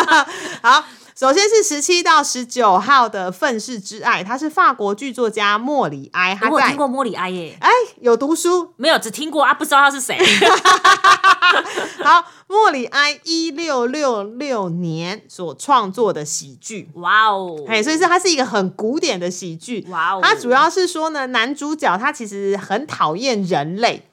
[0.66, 0.86] 好，
[1.18, 7.70] 首先是十七到十九号的《愤世之爱》，他是法国剧作家莫里埃，他我有听过莫里埃耶，哎
[8.02, 8.74] 有读书。
[8.76, 10.18] 没有只听过啊，不知道他是谁。
[12.04, 16.90] 好，莫里埃一六六六年所创作的喜剧。
[16.96, 19.86] 哇哦，哎，所以是它是一个很古典的喜剧。
[19.88, 24.06] 哇哦，它主要是说呢，男主角他其实很讨厌人类，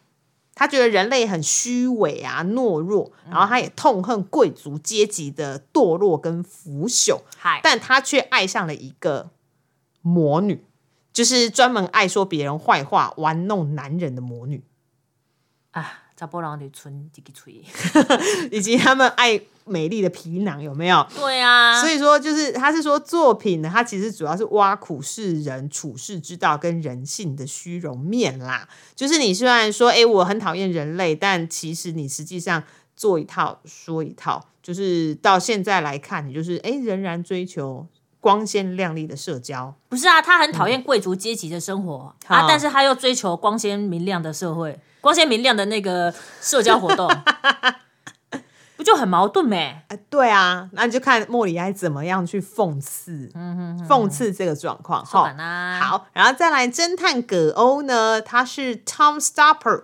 [0.55, 9.31] 他觉得人类很虚伪啊、懦弱，然后他也痛恨贵族阶级的堕落跟腐朽，嗨，但他却爱上了一个
[10.01, 10.63] 魔女，
[11.11, 14.63] 就是专门爱说别人坏话、玩弄男人的魔女，
[15.71, 17.65] 啊，查波郎的村一个吹。
[18.51, 21.05] 以及他们爱美丽的皮囊，有没有？
[21.15, 28.67] 对啊，所以说，就是他是说作品呢，它其实主要是挖苦世人处世之道跟人性的虚荣面啦。
[28.95, 32.63] 就是你虽然说，哎，我很讨厌人类，但其实你实际上
[32.95, 37.87] 做一套说一套，就是到现在来看，你就是哎，仍然追求
[38.19, 39.73] 光鲜亮丽的社交。
[39.89, 47.09] 不是啊，他很讨厌贵族阶级的生活、好啊，但是他又追求光鲜明亮的社会，光鲜明亮的那个社交活动，
[49.03, 49.81] 很矛盾没？
[49.89, 53.29] 哎，对啊，那你就看莫里埃怎么样去讽刺，
[53.85, 55.23] 讽刺这个状况说哈。
[55.23, 59.83] 完啦，，好，然后再来侦探葛欧呢，他是 Tom Stopper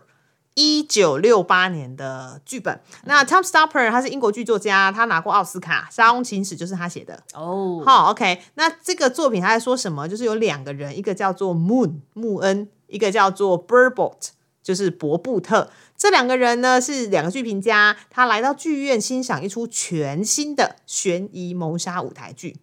[0.54, 2.80] 一九六八年的剧本。
[3.04, 7.22] 那 Tom Stopper 他是英国剧作家，他拿过奥斯卡，《沙翁情史》就是他写的。
[7.34, 10.08] 哦，好、o k 那这个作品他在说什么？
[10.08, 14.30] 就是有两个人，一个叫做 Moon 穆恩，一个叫做 Burbot，
[14.62, 15.72] 就是博布特。
[15.98, 22.58] 这两个人呢是两个剧评家，他来到剧院欣赏一出全新的悬疑谋杀舞台剧。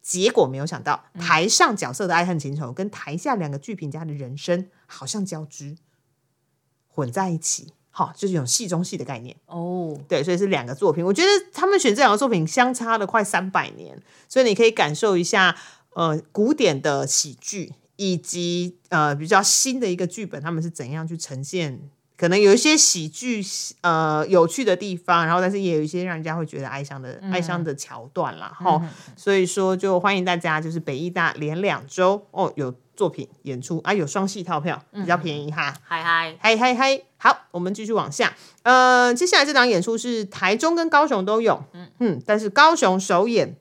[0.00, 5.76] 结果没有想到，台上角色的爱恨情仇跟台下两个剧评家的人生好像交织
[6.86, 9.36] 混在一起，好，就是有戏中戏的概念。
[9.44, 11.04] 哦，对，所以是两个作品。
[11.04, 15.54] 我觉得他们选这两个作品相差了快三百年，所以你可以感受一下，
[15.90, 21.80] 呃，古典的喜剧以及呃比较新的一个剧本，他们是怎样去呈现
[22.16, 23.44] 可能有一些喜剧
[23.80, 28.56] 呃有趣的地方，然后但是也有一些让人家会觉得哀伤的、哀伤的桥段啦。
[28.56, 28.80] 哈、
[29.16, 35.74] 所以说就欢迎大家就是北艺大连两周哦有作品演出啊，有双戏套票比较便宜哈。
[35.82, 38.32] 嗨嗨，嗨嗨嗨，好，我们继续往下。
[38.62, 43.56] 呃，接下来这档演出是台中跟高雄都有，嗯嗯，但是高雄首演。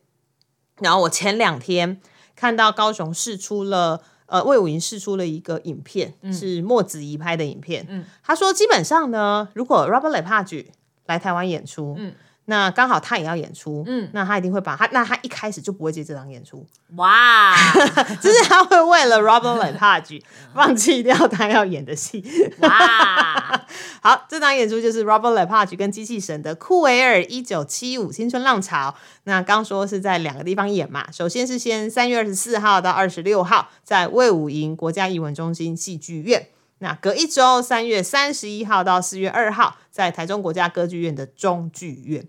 [0.80, 2.00] 然后我前两天
[2.36, 7.86] 看到高雄试出了，呃，魏武营试出了一个影片，是莫子仪拍的影片。
[7.90, 10.68] 嗯，他说基本上呢，如果 Robert Lepage
[11.08, 12.14] 来台湾演出，嗯。
[12.50, 17.54] 那刚好他也要演出，嗯，那他一定会把他，那他一开始就不会接这场演出，哇，
[18.24, 20.22] 就是他会为了 Robert Lepage
[20.56, 22.24] 放弃掉他要演的戏，
[22.60, 23.66] 哇，
[24.02, 28.96] 好，这场演出就是 Robert Lepage 跟机器神的库维尔一九七五青春浪潮。
[29.26, 36.48] 那刚说是在两个地方演嘛，首先是先三月二十四号到二十六号在魏武营国家艺文中心戏剧院，
[36.80, 42.26] 那隔一周三月三十一号到四月二号在台中国家歌剧院的中剧院。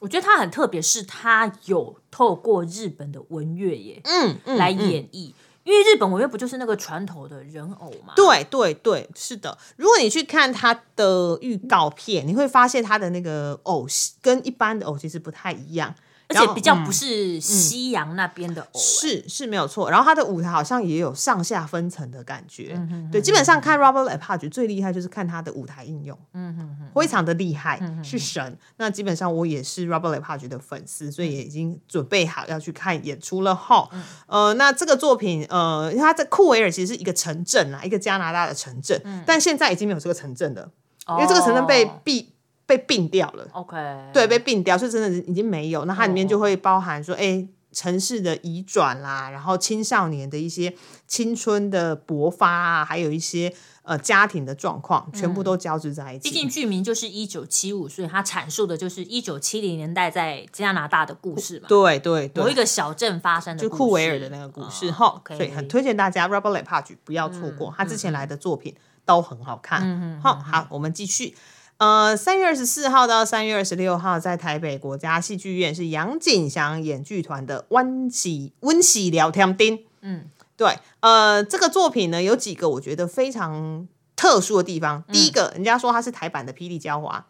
[0.00, 5.32] 我觉得他很特别，是他有透过日本的文乐耶，嗯嗯来演绎。
[5.64, 8.14] 因为日本文乐不就是那个传统的人偶嘛？
[8.16, 9.58] 对对对，是的。
[9.76, 13.86] 如果你去看他的预告片，你会发现他的那个偶
[14.22, 15.94] 跟一般的偶其实不太一样。
[16.28, 19.90] 而且比较不是西洋那边的偶，是是没有错。
[19.90, 22.78] 然后他的舞台好像也有上下分层的感觉，
[23.10, 23.22] 对。
[23.22, 28.58] 基本上看 Robert Lepage 最厉害就是看他的舞台应用，嗯哼哼，非常的厉害，是神。
[28.76, 33.88] 那基本上我也是 Robert Lepage 的粉丝，所以也已经准备好要去看演出了哈。
[34.26, 40.70] 呃，那这个作品，呃，他在库维尔其实是一个城镇啊，一个加拿大的城镇，但现在已经没有这个城镇了，
[41.08, 42.34] 因为这个城镇被闭。
[42.68, 43.76] 被并掉了，OK，
[44.12, 45.86] 对，被并掉，是真的已经没有。
[45.86, 50.74] 那它里面就会包含说，哎，城市的移转啦，然后青少年的一些
[51.06, 53.50] 青春的勃发啊，还有一些
[53.84, 56.28] 呃家庭的状况，全部都交织在一起。
[56.28, 61.68] 毕竟剧名就是一九七五，所以它阐述的就是一九七零年代在加拿大的故事嘛。
[61.70, 65.22] 对对对，某一个小镇发生的，就库维尔的那个故事哈。
[65.28, 68.74] 所以很推荐大家 Robert Lepage 不要错过，他之前来的作品
[69.06, 70.20] 都很好看。
[70.22, 71.34] 好，好，我们继续。
[71.78, 79.78] 呃，三月二十四号到三月二十六号，在台北国家戏剧院是杨景祥演剧团的《温喜温喜聊天丁》。
[80.00, 80.24] 嗯，
[80.56, 83.86] 对，呃，这个作品呢有几个我觉得非常
[84.16, 85.04] 特殊的地方。
[85.12, 87.24] 第一个，人家说他是台版的《霹雳娇华》，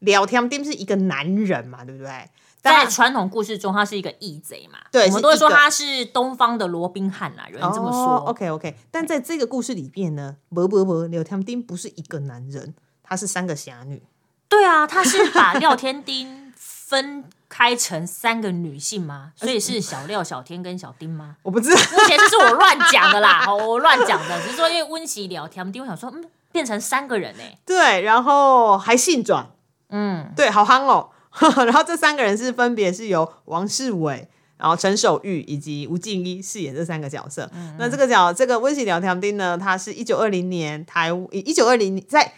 [0.00, 2.28] 聊天丁是一个男人嘛，对不对？
[2.60, 8.16] 在传统故事中，他是一个义贼嘛，对，我们都会说他是东方的罗宾汉啊，有人这么说。
[8.26, 12.74] OK OK，但在这个故事里边呢，不不不，聊天丁不是一个男人。
[13.04, 14.02] 她是三个侠女，
[14.48, 19.32] 对啊，她是把廖天丁分开成三个女性吗？
[19.36, 21.36] 所以是小廖、小天跟小丁吗？
[21.42, 27.42] 我不知道，目前这是我乱讲的啦， 我乱讲的，只是说因为温习聊天丁，我想说，嗯，变成三个人呢？
[27.66, 29.50] 对，然后还性转，
[29.90, 31.10] 嗯，对，好憨哦。
[31.66, 37.50] 然后这三个人是分别是由王世伟、然后陈守玉以及吴敬一饰演这三个角色。
[37.76, 42.32] 那这个角这个温习聊天丁呢，他是一九二零年台一九二零在。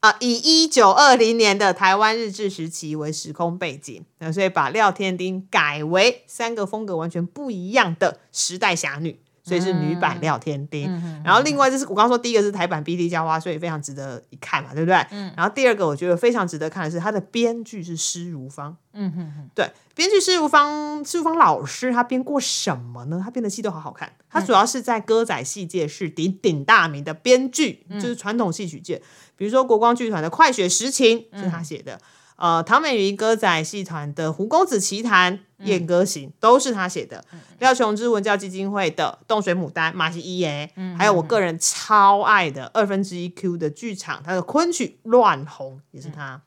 [0.00, 9.20] 啊，以一九二零年的台湾日治时期为时空背景，那所以把廖天丁改为三个风格完全不一样的时代侠女。
[9.50, 10.88] 所以是女版廖天丁，
[11.24, 14.94] 然后另外就是我刚刚说第一个是台版《B D 娇花》，所以非常值得一看嘛，对不对？
[15.36, 23.20] 然后第二个我觉得非常值得看的是它的编剧是施如芳，嗯哼哼，对，编剧施如芳，施如芳老师他编过什么呢？
[23.24, 29.02] 他编的戏都好好看，他主要是在歌仔戏界是鼎鼎大名的编剧，就是传统戏曲界，
[29.34, 32.00] 比如说国光剧团的《快雪时晴》是他写的。
[32.40, 37.22] 呃，唐美云歌仔戏团的《胡公子奇谈》《燕歌行》都是他写的。
[37.58, 46.40] 廖琼之文教基金会的《冻水牡丹》马西一耶，还有我个人超爱的二分之一 Q 的剧场，他的昆曲《乱红》也是他，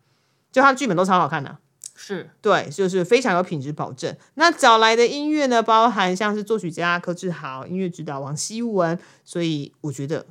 [0.51, 1.55] 就他剧本都超好看的，
[1.95, 4.17] 是对，就是非常有品质保证。
[4.33, 10.25] 那找来的音乐呢，包含像是作曲家柯志豪、音乐指导王希文，所以我觉得。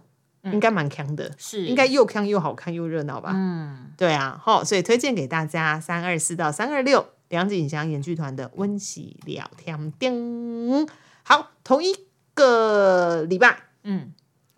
[0.44, 3.30] 应该蛮强的，是应该又强又好看又热闹吧？
[3.32, 10.88] 嗯，对啊，好，所以推荐给大家三二四到三二六梁锦祥演剧团的温喜聊天丁。
[11.22, 11.94] 好，同一
[12.34, 14.12] 个礼拜，嗯，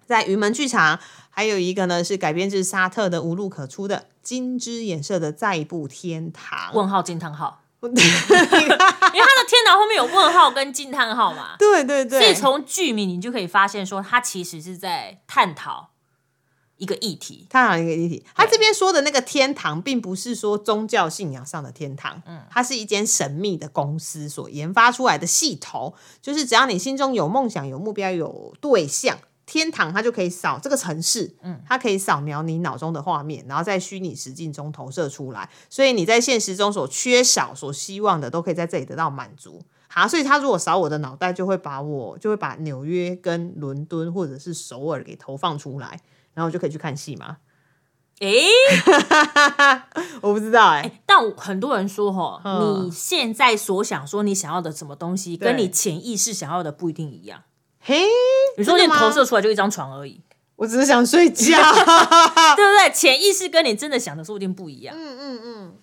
[0.07, 7.64] 在云门剧场还有一个呢，是改编自沙特的无路可出的金枝演社的再一部天堂问号惊叹号。
[7.93, 15.91] 因为他的天堂后面有问号跟惊叹号嘛，对对对，所以从剧名你就可以发现说，他其实是在探讨
[16.77, 18.25] 一个议题，探讨一个议题。
[18.35, 39.63] 他这边说的那个天堂，并不是说宗教信仰上的天堂，嗯，它是一间神秘的公司所研发出来的系统，就是只要你心中有梦想、有目标、有对象，天堂它就可以扫这个城市，嗯，它可以扫描你脑中的画面，然后在虚拟实境中投射出来，所以你在现实中所缺少、所希望的，都可以在这里得到满足。
[39.89, 46.01] 好，所以他如果扫我的脑袋，就会把我就会把纽约跟伦敦或者是首尔给投放出来，
[46.33, 47.37] 然后我就可以去看戏吗？
[48.21, 48.47] 诶，
[50.21, 57.43] 我不知道哎、但很多人说哈， 嗯你现在所想说你想要的什么东西，跟你潜意识想要的不一定一样。
[57.87, 58.03] 嘿，
[58.57, 60.19] 你说你投射出来就一张床而已，
[60.57, 61.45] 我只是想睡觉。
[62.57, 62.91] 对不对？
[62.95, 64.97] 潜意识跟你真的想的说不定不一样。
[64.99, 65.75] 嗯嗯嗯，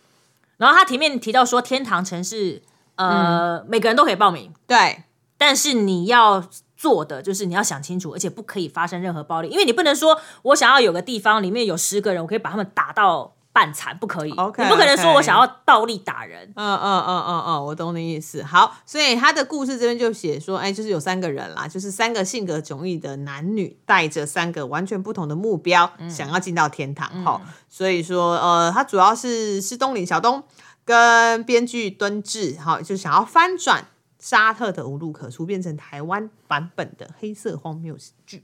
[0.58, 2.64] 然后他前面提到说，天堂城市，
[2.96, 5.04] 呃，每个人都可以报名，对，
[5.38, 6.44] 但是你要
[6.76, 14.32] 做的就是你要想清楚，而且不可以发生任何暴力，因为你不能说我想要有个地方里面有十个人，我可以把他们打到半残，不可以。
[14.32, 16.52] OK，你不可能说我想要倒立打人。
[16.56, 18.42] 嗯嗯嗯嗯嗯，我懂你意思。
[18.44, 27.10] 好，所以他的故事这边就写说，哎，就是有三个人啦，就是三个性格迥异的男女，带着三个完全不同的目标，想要进到天堂。
[27.24, 30.44] 哈、所以说，呃，他主要是施东林小东
[30.86, 33.88] 跟编剧敦志，哈、就想要翻转
[34.18, 38.44] 沙特的无路可出，变成台湾版本的黑色荒谬剧。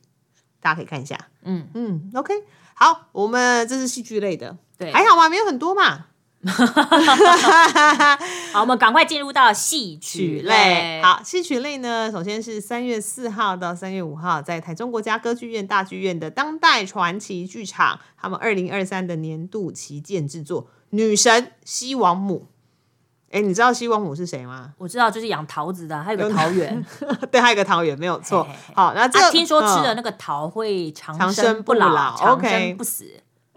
[0.59, 2.33] 大家可以看一下，嗯嗯，OK，
[2.73, 5.27] 好，我们这是戏剧类的，对，还好吗？
[5.27, 6.05] 没有很多嘛，
[8.53, 22.45] 好，我们赶快进入到戏曲曲类类。，好，戏曲类呢，首先是三月四号到三月五号，在台中国家歌剧院大剧院的当代传奇剧场，他们二零二三的年度旗舰制作《女神西王母》。
[23.29, 24.71] 哎，你知道西王母是谁吗？
[24.77, 26.85] 我知道，就是养桃子的，还有个桃园。
[27.29, 28.73] 对，还有一个桃园，没有错嘿嘿嘿。
[28.75, 33.05] 好，那这、啊，听说吃了嗯那个桃会长长生不不老，老长生不死。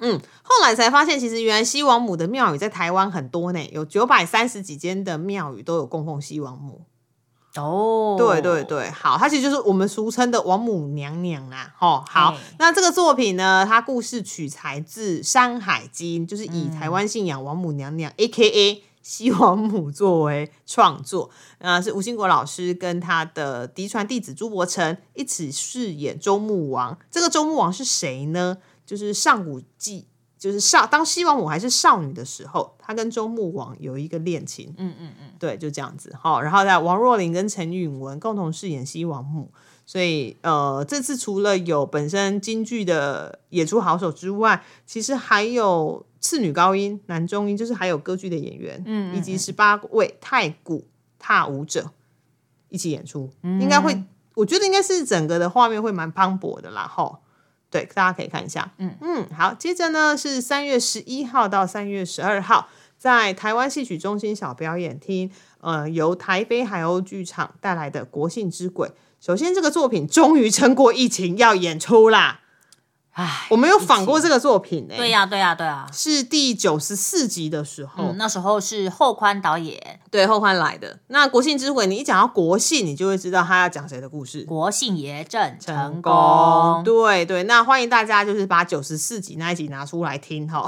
[0.00, 6.82] 嗯，后来才发现，其实原来西王母的庙宇在台湾很多呢，有九百三十几间的庙宇都有供奉西王母。
[7.56, 11.74] 哦，对对对，好，它其实就是我们俗称的王母娘娘啦。
[11.80, 18.84] 哦，好，那这个作品呢，它故事取材自《山海经》，就是以台湾信仰王母娘娘、A.K.A.
[19.02, 21.30] 西王母作为创作。
[21.58, 26.96] 呃，是吴兴国老师跟他的嫡传弟子朱伯成一起饰演周穆王。
[27.10, 28.58] 这个周穆王是谁呢？
[28.90, 30.08] 就是上古记。
[30.36, 36.40] 就是少当西王母还是少女的时候，她跟周穆王有一个恋情，嗯嗯嗯，对，就这样子哈。
[36.40, 39.52] 然后在王若琳跟陈允文共同饰演西王母，
[39.84, 50.86] 所以呃，这次除了有本身京剧的演出好手之外，其实还有次女高音、男中音，就是还有歌剧的演员，嗯嗯以及十八位太古
[51.18, 51.90] 踏舞者
[52.70, 54.02] 一起演出，应该会，
[54.36, 57.20] 我觉得应该是整个的画面会蛮磅礴的啦，哈。
[57.70, 58.70] 对，大家可以看一下。
[58.78, 62.68] 嗯嗯，好，接着呢是三月十一号到三月十二号，
[62.98, 68.88] 在台湾戏曲中心小表演厅，呃，由台北海鸥剧场带来的《国姓之鬼》。
[69.20, 72.39] 首先，这个作品终于撑过疫情要演出啦。
[73.20, 80.98] 唉，我没有仿过这个作品呢、对呀、对呀、对呀、是第九十四集的时候，嗯，那时候是后宽导演，对后宽来的。
[81.08, 84.44] 那《国姓之鬼》，你一讲到国姓，你就会知道他要讲谁的故事。
[84.44, 90.66] 国姓爷正成功功，对对，那欢迎大家就是把九十四集那一集拿出来听哈。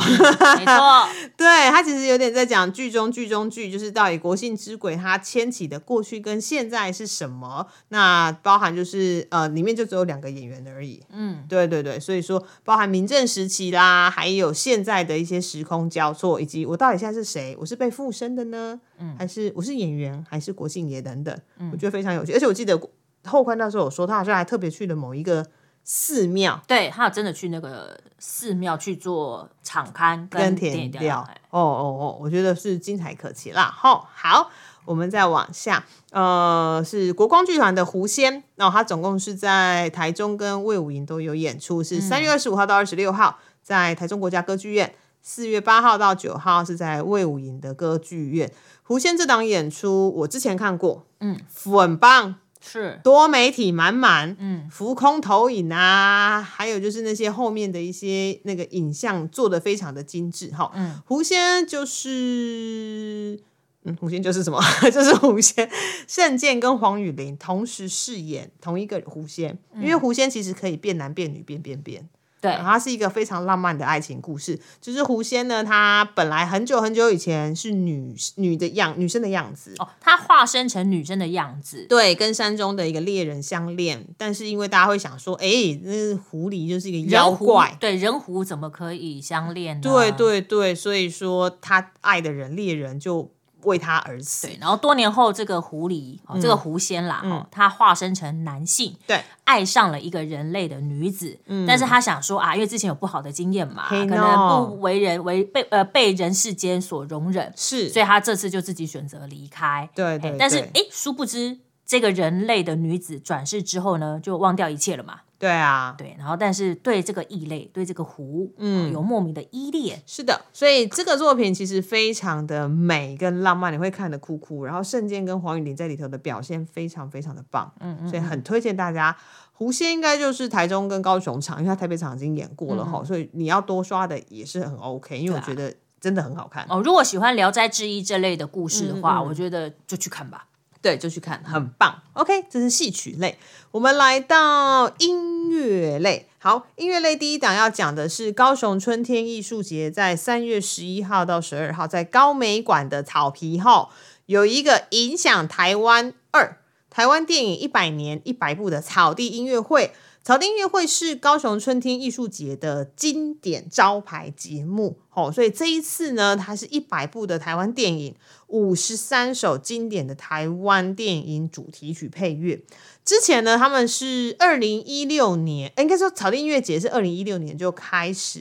[0.58, 7.66] 没错， 对他其实有点在讲剧中剧中剧，就是到底国姓之鬼他牵起的过去跟现在是什么？
[7.88, 11.02] 那包含就是呃，里面就只有两个演员而已。
[11.10, 17.56] 嗯，对对对，所以说包含民政时期啦，还有现在的一些时空交错，以及我到底现在是谁？
[17.60, 21.36] 我是被附身的呢，嗯还是我是演员，还是国姓爷等等？
[21.72, 22.80] 我觉得非常有趣，而且我记得
[23.24, 25.46] 后宽那时候有说，他好像还特别去了某一个
[25.84, 26.60] 寺庙。
[26.66, 31.40] 对他有真的去那个寺庙去做场刊跟田填调哎。
[31.50, 33.64] 哦哦哦，我觉得是精彩可期啦。
[33.64, 34.50] 好，好，
[34.84, 44.94] 我们再往下，呃，是国光剧团的狐仙，那、它总共是在台中跟魏武营都有演出，是三月二十五号到二十六号在台中国家歌剧院。
[45.24, 48.50] 四月八号到九号是在魏武营的歌剧院。
[48.82, 60.72] 狐仙这档演出我之前看过，嗯，很棒，是，多媒体满满，嗯，浮空投影啊，还有就是那些后面的一些那个影像做的非常的精致哈。
[60.74, 63.38] 嗯，狐仙就是，
[63.84, 64.60] 嗯，狐仙就是什么？
[64.92, 65.68] 就是狐仙
[66.06, 72.08] 圣剑跟黄雨玲同时饰演同一个狐仙，因为狐仙其实可以变男变女变变变。
[72.40, 74.58] 对，它是一个非常浪漫的爱情故事。
[74.80, 85.46] 就是狐仙呢，她本来很久很久以前是女女的样女生的样子，哦，她化身成女生的样子，对，跟山中的一个猎人相恋，但是因为大家会想说，哎、
[85.84, 89.82] 那狐狸就是一个妖怪，对人狐怎么可以相恋呢？
[89.82, 93.30] 对对对，所以说他爱的人猎人就
[93.64, 94.46] 为他而死。
[94.46, 109.88] 对，然后多年后，这个狐狸，哦、这个狐仙啦，哦，他化身成男性，对，爱上了一个人类的女子，但是他想说啊，因为之前有不好的经验嘛，可能不为人为被呃被人世间所容忍，是，所以他这次就自己选择离开。
[109.94, 110.82] 对对哎但是对。
[110.82, 115.20] 哎，殊不知这个人类的女子转世之后呢，就忘掉一切了嘛。
[115.42, 120.00] 对啊，对，然后但是对这个异类，对这个狐，嗯，有莫名的依恋。
[120.06, 124.64] 是的，所以这个作品其实非常的美跟浪漫，你会看得哭哭。
[124.64, 129.16] 然后圣剑跟黄雨玲在里头的表现非常非常的棒，嗯嗯，所以很推荐大家。
[129.52, 136.64] 狐仙应该就是台中跟高雄场，因为他台北场已经演过了哈、所以你要多刷的也是很 OK，因为我觉得真的很好看。
[136.68, 140.46] 哦，如果喜欢《聊斋志异》这类的故事的嗯话，我觉得就去看吧。
[140.82, 142.02] 对，就去看，很棒。
[142.12, 143.38] OK，这是戏曲类，
[143.70, 146.28] 我们来到音乐类。
[146.38, 153.88] 好，音乐类第一档要讲的是高雄春天艺术节，在三月十一号到十二号，在高美馆的草皮后
[154.26, 156.58] 有一个影响台湾二
[156.90, 159.92] 台湾电影一百年一百部的草地音乐会。
[160.24, 168.14] 草地音乐会是高雄春天艺术节的经典招牌节目，哦，所以这一次呢，它是一百部的台湾电影，
[168.46, 172.62] 五十三首经典的台湾电影主题曲配乐。
[173.04, 178.40] 之前呢，他们是二零一六年，应该说草地音乐节是二零一六年就开始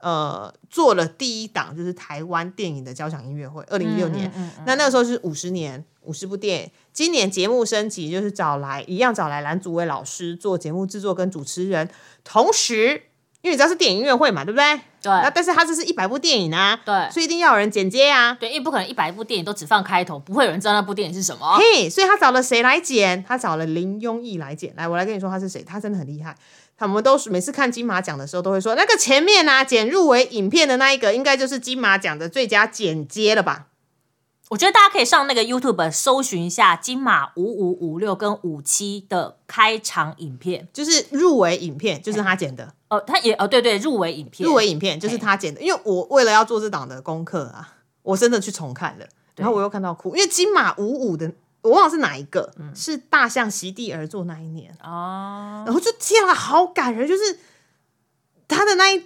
[0.00, 3.62] 呃做了第一档，就是台湾电影的交响音乐会。
[3.68, 4.30] 二零一六年，
[4.66, 6.70] 那那个时候是五十年，五十部电影。
[6.92, 11.88] 今年节目升级，就是找来一样找来蓝祖蔚老师做节目制作跟主持人，
[12.24, 13.02] 同时
[13.40, 14.80] 因为你知道是电影音乐会嘛，对不对？
[15.00, 18.34] 对那但是他这是一百部电影啊，对所以一定要有人剪接啊。
[18.34, 21.56] 对，因为不可能一百部电影都只放开头，不会有人知道那部电影是什么。
[21.56, 23.22] 嘿，所以他找了谁来剪？
[23.22, 24.74] 他找了林庸义来剪。
[24.74, 26.36] 来，我来跟你说他是谁，他真的很厉害。
[26.78, 33.66] 他们都是每次看金马奖的时候，都会说那个前面啊剪入围影片的那一个，应该就是金马奖的最佳剪接了吧？
[34.50, 40.66] 我觉得大家可以上那个 YouTube 搜寻一下金马五五五六跟五七的开场影片。
[40.72, 42.72] 就是入围影片，就是他剪的。
[42.88, 49.06] 哦，他也哦，对对，入围影片，入围影片就是他剪的，因为我为了要做这档的功课啊，我真的去重看了，
[49.36, 51.30] 然后我又看到哭，因为金马五五的
[51.62, 57.38] 我忘了是哪一个，是大象席地而坐那一年，哦，然后就天啊，好感人，就是
[58.46, 59.02] 他的那一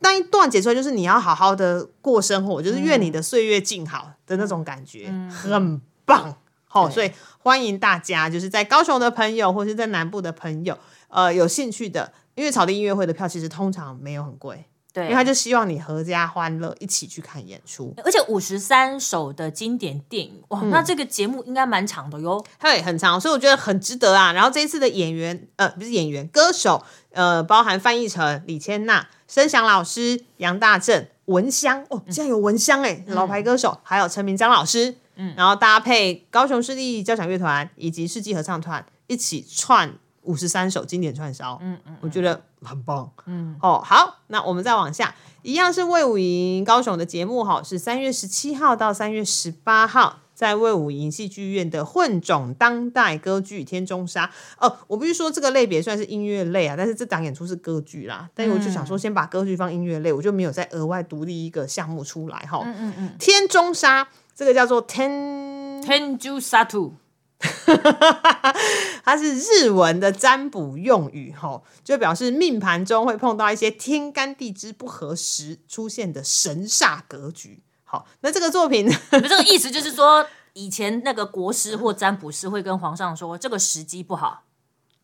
[0.00, 6.36] 那一段解出来，就是你要好好的过生活，就是愿你的岁月静好的那种感觉，很棒。
[6.66, 6.92] 好、对。
[6.92, 10.76] 所以欢迎大家，就是在高雄的朋友，或是在南部的朋友，
[11.08, 14.66] 呃，有兴趣的，因为草地音乐会的票其实通常没有很贵，
[15.04, 17.94] 因为，他就希望你合家欢乐一起去看演出。
[18.04, 22.44] 而且五十三首的经典电影，哇，嗯那这个节目应该蛮长的哟。
[22.60, 24.32] 对很长，所以我觉得很值得啊。
[24.32, 26.82] 然后这一次的演员，呃，不是演员，歌手，
[27.12, 39.92] 呃，包含范逸臣、李千娜、申祥老师、杨大正、文香，哦，竟然有文香哎、老牌歌手，还有陈明章老师，嗯，然后搭配高雄市立交响乐团以及世纪合唱团一起串
[40.26, 50.20] 五十三首经典串烧，嗯嗯，我觉得很棒，嗯，哦，好，那我们再往下，一样是魏武营高雄的节目哈，是三月十七号到三月十八号。
[50.36, 54.26] 在魏武营戏剧院的混种当代歌剧《天中沙》
[54.58, 58.28] 哦，我必须说这个类别算是音乐类啊，但是这档演出是歌剧啦。
[58.34, 62.60] 但是我就想说，先把歌剧放音乐类，我就没有再额外独立一个项目出来哈。
[62.66, 66.92] 嗯嗯嗯，天中沙这个叫做 Ten，Tenju Satu，
[69.04, 77.62] 它是日文的占卜用语哈，就表示命盘中会碰到一些天干地支不合时出现的神煞格局。
[77.84, 78.96] 好，那这个作品呢？
[79.12, 84.42] 你们这个意思就是说，以前那个国师或占卜师会跟皇上说，这个时机不好，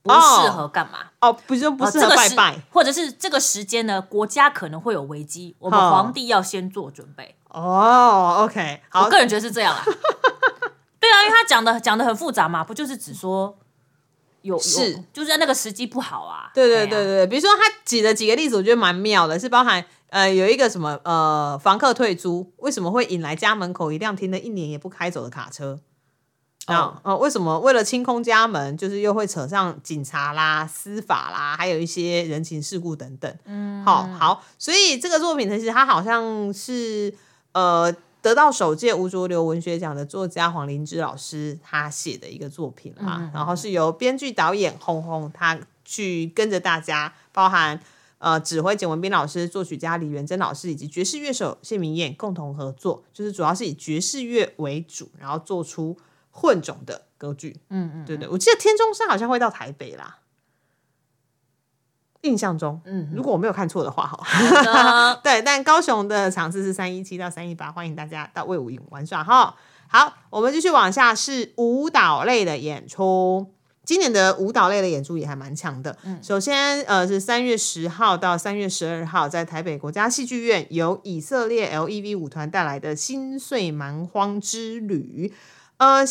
[0.03, 1.11] 不适合干嘛？
[1.21, 7.37] 哦，不就不适合哦这个或者是这个时间呢，国家可能会有危机，我们哦皇帝要先做准备。
[7.51, 9.85] 哦？OK，好我，个人觉得是这样啊。
[11.03, 13.59] 对啊，因为他讲的讲的很复杂嘛，不就是只说
[14.43, 16.51] 有有是就是在那个时机不好啊？
[16.55, 25.81] 对对对对，比如说他举了几个例子，我觉得蛮妙的，是包含呃有一个什么呃房客退租，为什么会引来家门口一辆停了一年也不开走的卡车？
[26.67, 33.37] 啊呃，为什么为了清空家门，就是又会扯上警察啦、司法啦，还有一些人情世故等等。
[33.47, 37.13] 嗯，好好，所以这个作品其实它好像是
[37.51, 37.93] 呃
[38.23, 47.79] 得到首届吴浊流文学奖的作家黄灵芝老师他写的一个作品啦，然后是由编剧导演轰轰他去跟着大家，包含。
[48.25, 55.99] 呃，指挥简文斌老师、作曲家李元珍老师以及爵士乐手谢明燕共同合作，就是主要是以爵士乐为主，然后做出
[56.31, 57.57] 混种的歌剧。
[57.71, 60.21] 嗯嗯，对对，我记得天中山好像会到台北啦，
[62.23, 65.15] 印象中，嗯，如果我没有看错的话，哈。
[65.23, 69.55] 对，但高雄的场次是三一七到三一八，欢迎大家到魏武营玩耍哈。
[69.89, 73.53] 好，我们继续往下是舞蹈类的演出。
[73.85, 75.99] 今年的舞蹈类的演出也还蛮强的。
[76.05, 85.33] 嗯首先，呃，是三月十号到三月十二号，在台北国家戏剧院由以色列 LEV 舞团带来的《心碎蛮荒之旅》。
[85.79, 86.05] 呃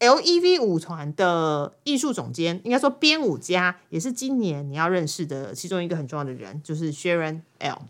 [0.00, 7.82] ，LEV 舞团的艺术总监，应该说编舞家，也是今年你要认识的其中一个很重要的人，就是 Sharon L。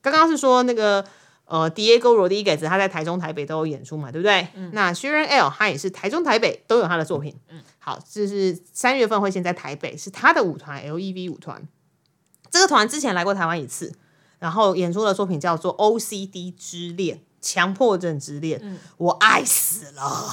[0.00, 1.04] 刚刚是说那个。
[1.46, 4.48] 呃，Diego Rodriguez 他在台中、台北都有演出嘛，对不对？
[4.72, 7.36] 那 Sharon L 他也是台中、台北都有他的作品。
[7.50, 11.68] 嗯，好，这是三月份会先在台北，是他的舞团 LEV 舞团。
[12.50, 13.92] 这个团之前来过台湾一次，
[14.38, 17.20] 然后演出的作品叫做 OCD 之恋。
[17.44, 20.32] 强迫症之恋，我爱死了。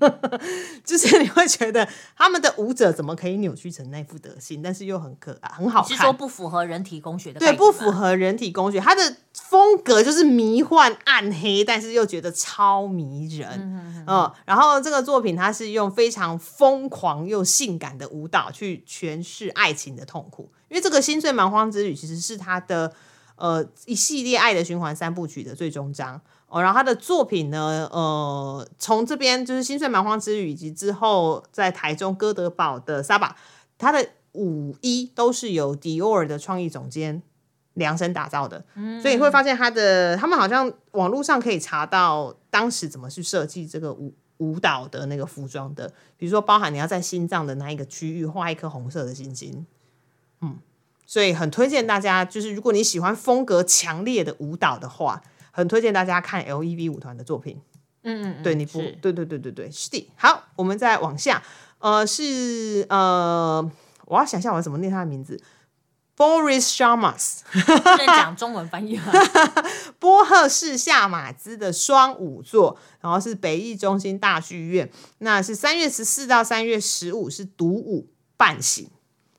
[0.82, 1.86] 就是你会觉得
[2.16, 5.90] 他们的舞者怎么可以扭曲成那副德行，但是又很可爱、很好看。
[5.90, 7.38] 是说不符合人体工学的？
[7.38, 8.80] 对，不符合人体工学。
[8.80, 14.04] 他的风格就是迷幻、暗黑，但是又觉得超迷人。
[14.08, 20.50] 嗯，然后这个作品它是用非常疯狂又性感的舞蹈去诠释爱情的痛苦。
[20.70, 22.94] 因为这个《心碎蛮荒之旅》其实是他的。
[23.40, 26.20] 呃，一系列爱的循环三部曲的最终章。
[26.46, 33.36] 哦，然后他的作品呢，呃，从这边就是《心碎蛮荒之旅》，以及之后在台中哥德堡的沙巴，
[33.78, 37.22] 他的五一都是由迪奥的创意总监
[37.74, 38.64] 量身打造的，
[39.00, 49.64] 所以你会发现他的他们好像网络上可以查到当时怎么去设计这个舞舞蹈的那个服装的，比如说包含你要在心脏的那一个区域画一颗红色的星星，
[50.40, 50.58] 嗯。
[51.10, 57.60] 所以很推荐大家，就是如果你喜欢风格强烈的舞蹈的话，很推荐大家看 L.E.V 舞团的作品。
[58.04, 60.08] 嗯嗯，对，你不对对对对对，是的。
[60.14, 61.42] 好，我们再往下，
[61.80, 63.68] 呃，是呃，
[64.04, 65.42] 我要想一下我要怎么念他的名字
[66.16, 67.40] ，Boris Shamas。
[67.98, 69.12] 在讲中文翻译吗？
[69.98, 74.88] 波赫士夏马兹的双舞座，然后是北艺中心大剧院，
[75.18, 78.06] 那是三月十四到三月十五是独舞
[78.36, 78.88] 半醒。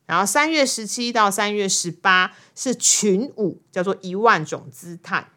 [0.06, 5.28] 然后三月十七到三月十八是群舞，叫做一万种姿态。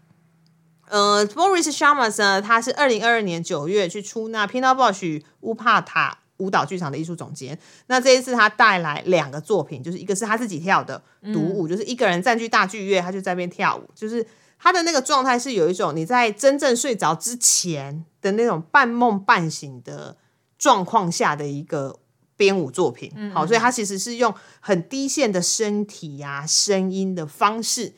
[0.90, 7.58] 呃，Boris Shamas 呢，他是二零二二年九月去出那 Pina Bausch 乌帕塔舞蹈剧场的艺术总监。
[7.88, 11.02] 那这一次他带来两个作品，就是一个是他自己跳的
[11.34, 14.26] 独舞，就是一个人占据大剧院，他就在那边跳舞，就是
[14.60, 20.18] 他的那个状态是有一种你在真正睡着之前的那种半梦半醒的
[20.58, 22.00] 状况下的一个。
[22.38, 27.94] 编舞作品，好，所以他其实是用很低线的身体呀、声音的方式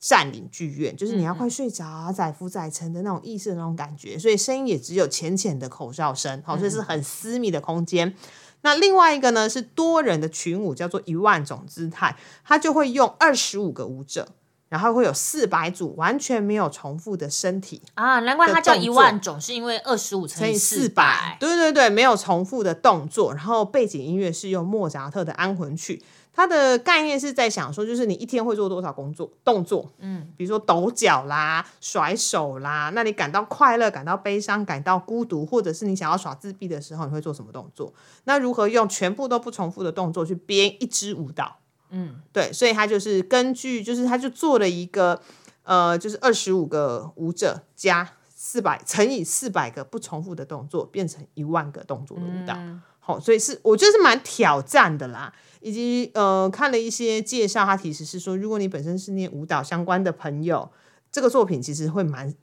[0.00, 8.14] 占领剧院，就是你要快睡着、载浮载沉的那种意识的那种感觉，所以声音也只有浅浅的口哨声，好，所以是很私密的空间。
[8.62, 14.34] 那另外一个呢是多人的群舞，叫做一万种姿态，他就会用二十五个舞者。
[14.74, 23.32] 然后会有四百组完全没有重复的身体啊，难怪它叫一万种，是因为二十五乘以四百，对对对，没有重复的动作。
[23.32, 26.02] 然后背景音乐是用莫扎特的安魂曲，
[26.32, 37.94] 它的概念是在想说，就是你一天会做多少工作动作，嗯，比如说抖脚啦、甩手啦，那你感到快乐、感到悲伤、感到孤独，或者是你想要耍自闭的时候，你会做什么动作？
[38.24, 41.58] 那如何用全部都不重复的动作去编一支舞蹈？
[41.96, 45.20] 嗯，对，所以他就是根据，就是他就做了一个，
[45.62, 52.58] 呃，就是二十五个舞者加四百乘以四百个不重复的动作，变成一万个动作的舞蹈。
[52.98, 55.32] 好，所以是我觉得是蛮挑战的啦。
[55.60, 60.70] 以及呃，看了一些介绍，他其实是说，如果你本身是念舞蹈相关的朋友，
[61.12, 62.34] 这个作品其实会蛮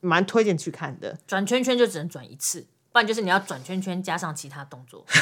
[0.00, 1.18] 蛮推荐去看的。
[1.26, 2.66] 转圈圈就只能转一次。
[2.92, 5.04] 不然就是你要转圈圈加上其他动作，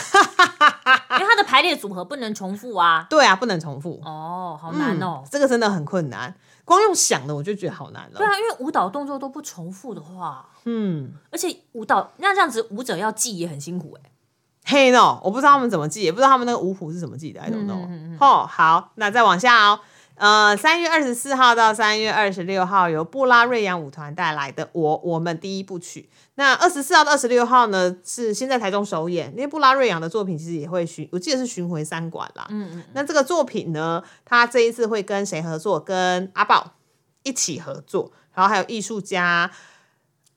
[1.11, 3.07] 因为它的排列组合不能重复啊。
[3.11, 4.01] 对啊，不能重复。
[4.05, 6.35] 哦，好难哦，这个真的很困难。
[6.65, 8.19] 光用想的我就觉得好难了。
[8.19, 14.11] 对啊，因为舞蹈动作都不重复的话，嗯，而且舞蹈那这样子舞者要记也很辛苦哎。
[14.65, 18.17] 嘿，no，我不知道他们怎么记，也不知道他们那个舞谱是怎么记的，I don't know。
[18.21, 19.81] 哦，好，那再往下哦。
[20.19, 26.09] 呃，三月二十四号到三月二十六号，由布拉瑞扬舞团带来的《我我们第一部曲》。
[26.35, 29.31] 那二十四号到二十六号呢，是先在台中首演。
[29.33, 32.47] 因为布拉瑞扬的作品其实也会巡，我记得是巡回三馆啦。
[32.51, 32.85] 嗯嗯。
[32.95, 35.79] 那这个作品呢，他这一次会跟谁合作？
[35.79, 36.75] 跟阿宝
[37.23, 39.51] 一起合作，然后还有艺术家。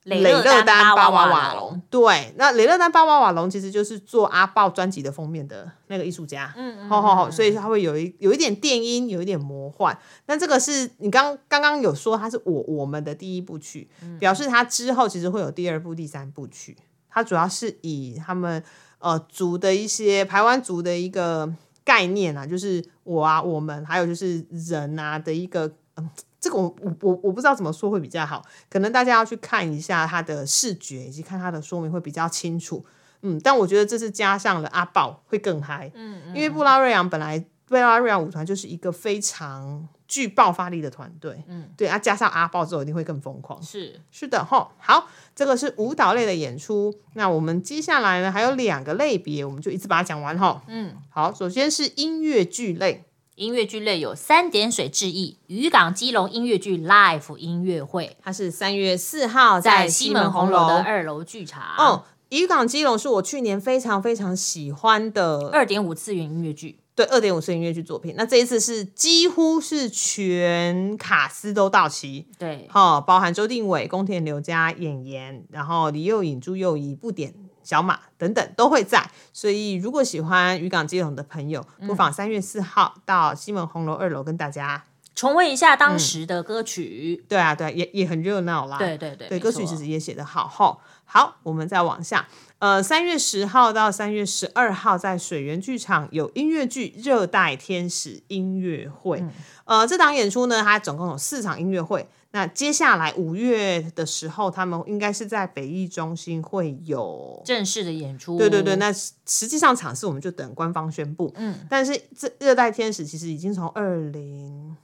[0.05, 9.95] 雷勒丹巴瓦瓦隆，对，那雷勒丹巴瓦瓦隆其实就是做阿豹专辑的封面的那个艺术家，嗯，好好好，所以他会有一有一点电音，有一点魔幻。
[10.25, 13.87] 那这个是你刚刚刚有说他是我我们的第一部曲，
[14.19, 16.75] 表示他之后其实会有第二部、第三部曲。
[17.07, 18.63] 他主要是以他们
[18.97, 26.09] 呃族的一些台湾族的一个概念啊，就是我啊，我们还有就是人啊的一个嗯。
[26.41, 32.83] 这个我我我我不知道怎么说会比较好，可能大家要去看一下它的视觉以及看它的说明会比较清楚。
[33.21, 46.91] 嗯，但我觉得这次加上了阿豹会更嗨，嗯，因为布拉瑞扬本来布拉瑞扬舞团就是一个非常具爆发力的团队，嗯，对，啊，加上阿豹之后一定会更疯狂，是是的哈，好，这个是舞蹈类的演出。
[47.13, 50.59] 那我们接下来呢还有两个类别，我们就一次把它讲完哈。
[50.65, 53.03] 嗯，好，首先是音乐剧类，
[53.41, 61.63] 音乐剧类有三点水致意渔港基隆音乐剧 Live 音乐会，它是三月四号在西门红楼的二楼剧场。
[61.79, 66.77] 哦，渔港基隆是我去年非常非常喜欢的二点五次元音乐剧。
[66.93, 68.13] 对，二点五次元音乐剧作品。
[68.15, 77.33] 那这一次是几乎是全卡司都到齐，对，好，包含周定伟、宫田刘佳、演员，然后李幼颖、朱幼仪、不点
[77.63, 79.09] 小马等等都会在。
[79.33, 84.83] 所以如果喜欢渔港基隆的朋友，不妨三月四号到西门红楼二楼跟大家
[85.13, 87.23] 重温一下当时的歌曲。
[87.27, 88.77] 对啊，对，也也很热闹啦。
[88.77, 90.47] 对对对，对，歌曲其实也写得好。
[90.47, 92.27] 好，好，我们再往下。
[92.59, 99.19] 呃，三月十号到三月十二号，在水源剧场有音乐剧《热带天使音乐会》。
[99.65, 102.07] 呃，这档演出呢，它总共有四场音乐会。
[102.31, 108.37] 那接下来五月的时候，他们应该是在北艺中心会有正式的演出。
[108.37, 111.31] 对对对，那实际上场次我们就等官方宣布。
[111.35, 114.75] 嗯，但是这《热带天使》其实已经从二零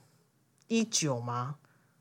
[0.66, 1.56] 一九吗？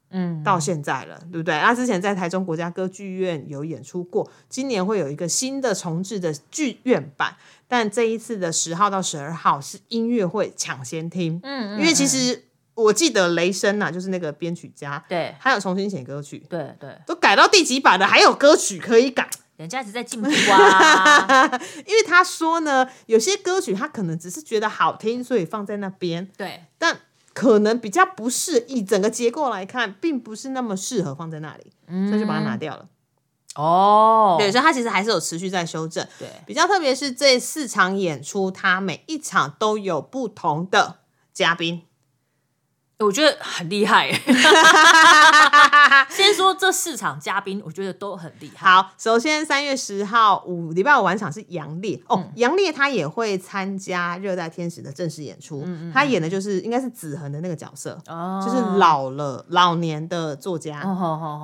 [0.10, 1.54] 嗯，到现在了，对不对？
[1.56, 7.36] 那之前在台中国家歌剧院有演出过，今年会有一个新的重置的剧院版，
[7.68, 12.47] 但这一次的十号到十二号是音乐会抢先听，嗯，因为其实
[12.78, 21.44] 我记得雷声呐，就是那个编曲家，对，还有重新写歌曲，对对，都改到第几版了，还有歌曲可以改，人家一直在进步啊，
[21.86, 27.00] 因为他说呢，有些歌曲他可能只是觉得好听，所以放在那边，对，但。
[27.34, 31.72] 可能比较不适，以整个结构来看，并不是那么适合放在那里，
[32.10, 32.88] 所以就把它拿掉了。
[33.54, 36.04] 哦，对，所以他其实还是有持续在修正。
[36.18, 41.02] 对，比较特别是这四场演出，他每一场都有不同的
[41.32, 41.84] 嘉宾。
[43.00, 44.12] 我觉得很厉害。
[46.10, 48.68] 先说这四场嘉宾，我觉得都很厉害。
[48.68, 55.64] 好，首先三月十号五礼拜五晚场是杨烈哦，杨烈他也会参加《热带天使》的正式演出。
[55.94, 58.00] 他演的就是应该是子恒的那个角色，
[58.44, 60.82] 就是老了老年的作家。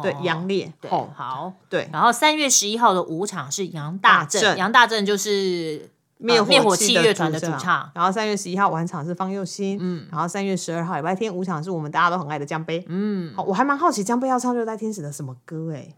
[0.02, 0.74] 对，杨烈。
[0.82, 1.88] 对，好，对。
[1.94, 5.92] 然后三月十一号的五场是杨大正，杨大正就是。
[6.24, 15.98] 灭火器乐团的主唱，然后三月十一号晚场是方佑新，嗯，然后三月十二号礼拜天五场是我们大家都很爱的江杯，嗯，好，我还蛮好奇江杯要唱《热带天使》的什么歌哎，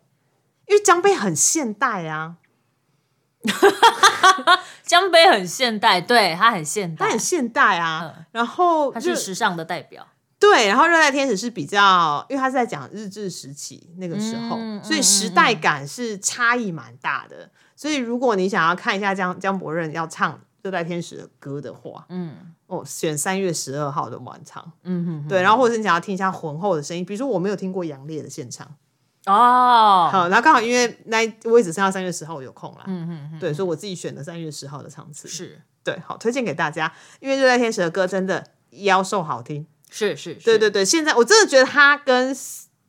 [0.68, 2.38] 因为江杯很现代啊，
[4.84, 10.08] 江杯很现代，对他很现代，他很现代啊，然后他是时尚的代表，
[10.40, 17.52] 对，然后《热带天使》是比较，因为他是在讲日治时期那个时候，所以时代感是差异蛮大的。
[17.76, 28.66] 所以，如果你想要看一下江江博任要唱《热带天使》的歌的话，嗯，哦，选三月十二号的晚场，嗯哼，对，然后或者你想要听一下浑厚的声音，比如说我没有听过杨烈的现场，
[29.26, 35.62] 哦，好，然后刚好因为那我也只剩下三月十号有空了，嗯嗯，对，所以我自己选的三月十号的场次，是。
[35.84, 42.36] 对，好，推荐给大家，因为《热带天使》的歌真的妖兽好听，是是，对对对，现在我真的觉得他跟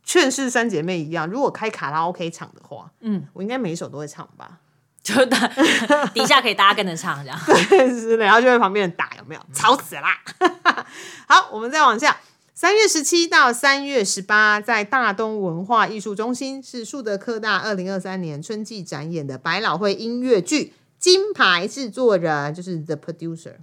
[0.02, 4.60] 劝世三姐妹一样，如果开卡拉 OK 场的话，嗯，我应该每一首都会唱吧。
[5.06, 5.36] 就底
[6.14, 9.40] 底下可以大家跟着唱这样，对，是的，然后就在旁边打，有没有？
[9.54, 10.18] 吵死啦！
[11.28, 12.16] 好，我们再往下，
[12.52, 23.54] 三月十七到三月十八，在大东文化艺术中心是树德科大二零二三年春季展演的百老汇音乐剧金牌制作人，就是 The Producer，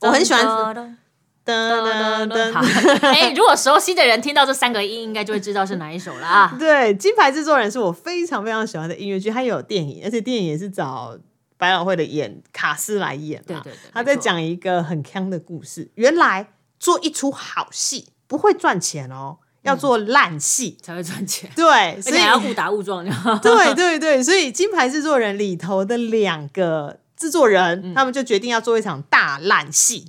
[0.00, 0.98] 我很喜欢。
[1.44, 3.06] 噔噔噔噔！
[3.06, 6.56] 哎，如果熟悉的人听到这三个音，应该就会知道是哪一首了啊。
[6.58, 11.18] 对，金牌制作人是我非常非常喜欢的音乐剧，他有电影，而且电影也是找
[11.58, 13.42] 百老汇的演卡斯来演。
[13.46, 15.90] 对对对，他在讲一个很坑的故事。
[15.96, 16.48] 原来
[16.80, 21.50] 做一出好戏不会赚钱哦，要做烂戏才会赚钱。
[21.54, 23.04] 对，所以要误打误撞。
[23.42, 30.06] 对对对，所以金牌制作人里头的两个制作人，他们就决定要做一场大烂戏。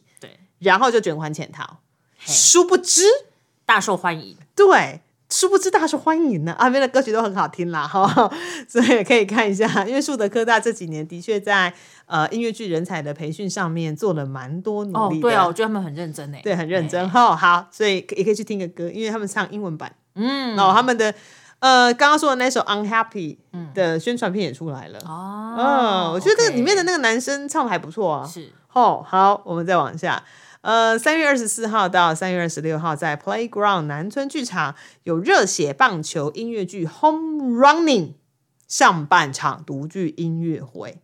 [0.59, 1.77] 然后就卷款潜逃，
[2.19, 3.03] 殊不知
[3.65, 4.37] 大受欢迎。
[4.55, 6.55] 对，殊不知大受欢迎呢。
[6.57, 8.31] 阿边的歌曲都很好听啦， 哈，
[8.67, 9.85] 所以可以看一下。
[9.85, 11.73] 因为树德科大这几年的确在
[12.05, 15.21] 呃音乐剧人才的培训上面做了蛮多努力的。
[15.21, 17.35] 对啊，我觉得他们很认真诶，对，很认真哈。
[17.35, 19.93] 好，所以也可以去听个歌，因为他们唱英文版。
[20.13, 21.13] 嗯，然后他们的
[21.59, 23.37] 呃刚刚说的那首 Unhappy
[23.73, 24.99] 的宣传片也出来了。
[25.05, 28.25] 哦，嗯，我觉得里面的那个男生唱的还不错啊。
[28.25, 28.51] 是。
[28.71, 30.23] 哦，好，我们再往下。
[30.65, 38.07] 呃，三月二十四号到三月二十六号，在 Playground 南村剧场有热血棒球音乐剧《Home Running》
[38.67, 41.03] 上半场独剧音乐会。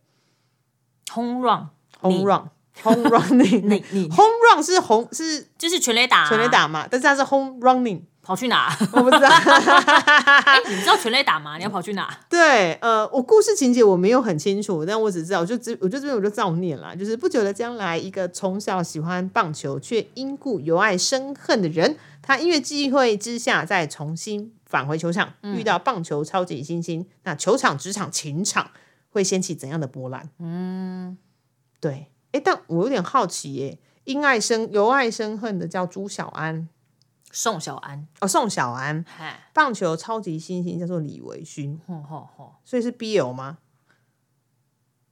[1.14, 2.50] Home run，Home 你 Run
[2.82, 6.88] Home Running，你你 Home Run 是红是就是全垒打、全垒打嘛？
[6.90, 8.02] 但是它是 Home Running，
[8.32, 8.74] 跑去哪？
[8.94, 9.28] 我不知道。
[9.28, 11.58] 哎、你知道全垒打吗？
[11.58, 12.10] 你要跑去哪？
[12.30, 16.96] 对，呃，我故事情节我没有很清楚，但我只知道，我就只我就这边我就造念啦。
[16.96, 28.72] 就是不久的将来，一个从小喜欢棒球却因故由爱生恨的人，他因为机会之下再重新返回球场，遇到棒球超级新星，那球场、职场、情场
[29.10, 30.30] 会掀起怎样的波澜？
[30.40, 31.18] 嗯，
[31.82, 36.70] 对，哎，但我有点好奇耶，因爱生由爱生恨的叫朱小安
[37.32, 39.04] 宋小安，哦，宋小安，
[39.54, 41.80] 棒球超级新星叫做李维勋。
[41.88, 43.58] 吼吼吼，所以是 BL 吗？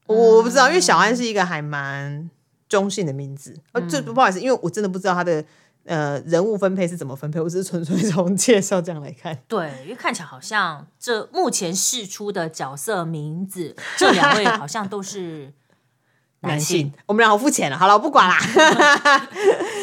[0.05, 2.29] 我不知道，因为小安是一个还蛮
[2.67, 3.55] 中性的名字。
[3.73, 5.45] 呃，这不好意思，因为我真的不知道他的
[5.85, 9.37] 呃人物分配是怎么分配，我只是纯粹从介绍这样来看。
[9.47, 15.53] 对，因为看起来好像这目前试出的角色名字，这两位好像都是
[16.41, 17.77] 男性。，我们俩好肤浅了。
[17.77, 18.37] 好了，我不管啦。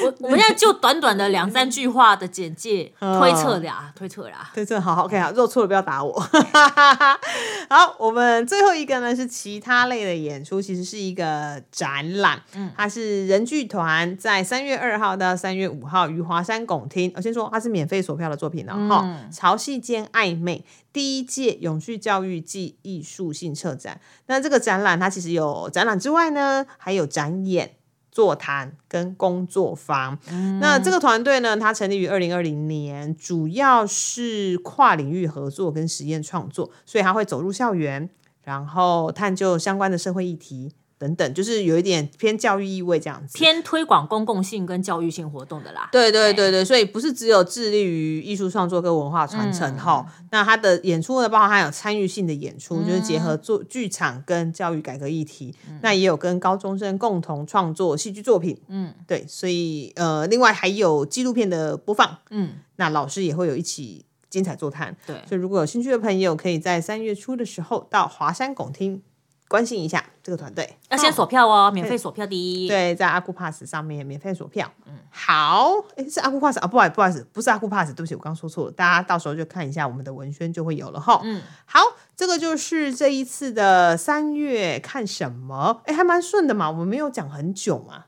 [0.05, 4.51] 我我们现在就短短的两三句话的简介嗯推测啦，推测啦。
[4.55, 6.13] 推测好好 OK 好，如果错了不要打我。
[7.69, 17.13] 好，我们最后一个呢是其他类的演出，其实是一个展览，嗯，它是人剧团在三月二号到三月五号于华山拱厅。
[17.17, 24.01] 我先说它是免费索票的作品哦，哈、潮汐间暧昧第一届永续教育暨艺术性策展。
[24.27, 26.46] 那这个展览它其实有展览之外呢，
[26.79, 27.73] 还有展演。
[28.13, 30.19] 座谈跟工作坊，
[30.59, 38.09] 那这个团队呢，它成立于二零二零年，主要是跨领域合作跟实验创作，所以它会走入校园，
[38.43, 43.37] 然后探究相关的社会议题等等，就是有一点偏教育意味这样子。
[43.37, 45.89] 偏推广公共性跟教育性活动的啦。
[45.93, 69.03] 对对对对，所以不是只有致力于艺术创作跟文化传承哈、那他的演出呢，包括还有参与性的演出，就是结合做剧场跟教育改革议题，那也有跟高中生共同创作戏剧作品，嗯，对，所以呃，另外还有纪录片的播放，嗯，那老师也会有一起精彩座谈，对所以如果有兴趣的朋友，可以在三月初的时候到华山拱厅
[69.49, 72.69] 关心一下这个团队，要先锁票哦，免费锁票第一。
[72.69, 74.69] 对，在阿库 pass 上面免费锁票。
[74.87, 81.21] 嗯，好，诶，是阿库 pass 啊，不好意思，不好意思，不是阿库 pass，对不起，我刚说错了，大家到时候就看一下我们的文宣就会有了哈。
[81.23, 81.81] 嗯，好，
[82.17, 85.81] 这个就是这一次的三月看什么？
[85.87, 88.07] 哎，还蛮顺的嘛，我们没有讲很久嘛，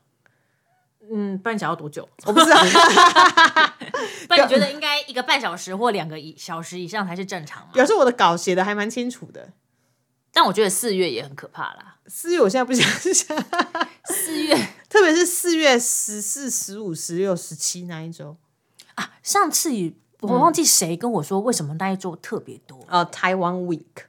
[1.09, 2.07] 嗯，不然你想要多久？
[2.25, 2.57] 我不知道。
[4.27, 7.69] 不然你觉得应该一个半小时或两个一小时以上才是正常吗？
[7.73, 9.53] 表示我的稿写的还蛮清楚的。
[10.31, 11.97] 但我觉得四月也很可怕啦。
[12.07, 13.37] 四月我现在不想想，
[14.05, 14.55] 四月
[14.89, 18.35] 特别是四月十四、十五、十六、十七那一周，
[18.95, 19.69] 啊，上次
[20.21, 24.08] 我忘记谁跟我说，为什么那一周特别多呃，Taiwan Week。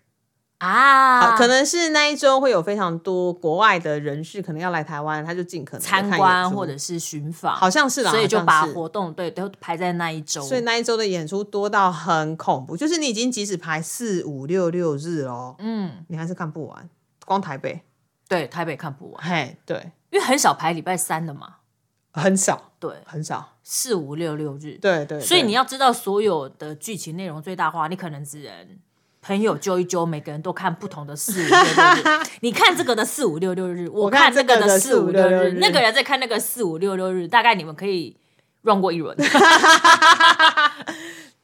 [0.61, 1.21] 啊？
[1.21, 10.41] 啊，可能是那一周会有非常多国外的人士可能要来台湾，他就尽可能参观或者是巡访，好像是啦，所以就好像是把活动对都排在那一周。
[10.43, 16.89] 所以那一周的演出多到很恐怖，就是你已经即使排四五六六日哦，嗯，你还是看不完，
[17.27, 17.83] 光台北，
[18.29, 21.57] 对，台北看不完，嘿，对，因为很少排礼拜三的嘛。
[22.13, 28.53] 很少，对，很少，四五六六日，对对，所以你要知道所有的剧情内容最大化，你可能只能
[29.23, 31.63] 朋友揪一揪，每个人都看不同的四五六六
[31.95, 32.27] 日。
[32.41, 38.17] 你看这个的四五六六日，我看这个的四五六4566日日，那个人在看那个四五六六日，大概你们可以
[38.63, 39.17] run 过一轮。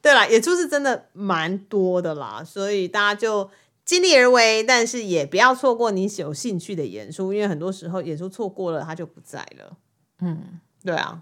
[0.01, 3.49] 对啦，演出是真的蛮多的啦，所以大家就
[3.83, 9.77] 尽力而为，但是也不要错过你有兴趣的演出，因为很多时候演出错过了，它就不在了。
[10.21, 11.21] 嗯，对啊，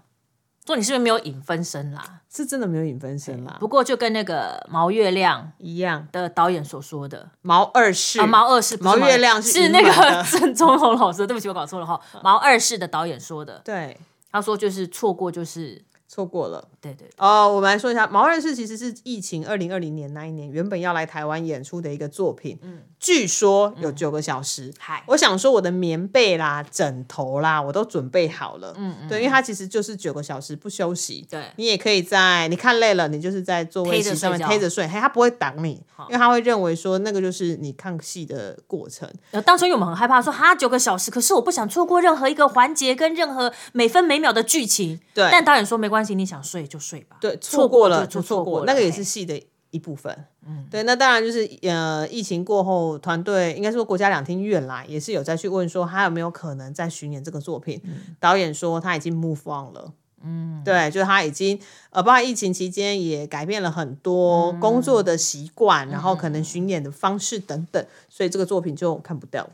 [0.66, 2.02] 说你是不是没有影分身啦？
[2.28, 6.06] 是真的没有影分身啦，不过就跟那个毛月亮一样。
[6.12, 12.00] 的导演所说的，毛二世，啊，毛二世毛月亮是是那个 郑中红老师，对不起，我搞错了哈。
[12.22, 13.96] 毛二世的导演说的，对，
[14.30, 15.82] 他说就是错过就是
[16.16, 16.66] 错过了。
[16.80, 24.72] 对对对哦，我们来说一下，毛二世其实是疫情二零二零年那一年原本要来台湾演出的一个作品，嗯，据说有九个小时。
[24.78, 28.72] 嗨，我想说，我的棉被啦、枕头啦，我都准备好了。
[28.78, 31.26] 嗯嗯对，因为它其实就是九个小时不休息。
[31.28, 35.72] 对你也可以在你看累了，你就是在座位席上面贴着睡，嘿，他不会挡你，
[36.08, 39.06] 因为他会认为说那个就是你看戏的过程。
[39.32, 45.00] 呃，当初因为我们很害怕说哈九个小时，可是我不想错过任何一个环节跟任何每分每秒的剧情。
[45.12, 47.16] 对但导演说没关系，你想睡就睡吧。
[47.20, 49.40] 对，错错过了就就错过，了那个也是戏的
[49.70, 50.26] 一部分。
[50.46, 57.82] 嗯，对，那当然就是呃，疫情过后，团队应该说国家两厅院啦，也是有再去问说他有没有可能再巡演这个作品。
[58.20, 59.92] 导演说他已经 move on 了。
[60.22, 69.48] 嗯，对，就是他已经呃，包括疫情期间也改变了很多工作的习惯，然后可能巡演的方式等等，所以这个作品就看不到，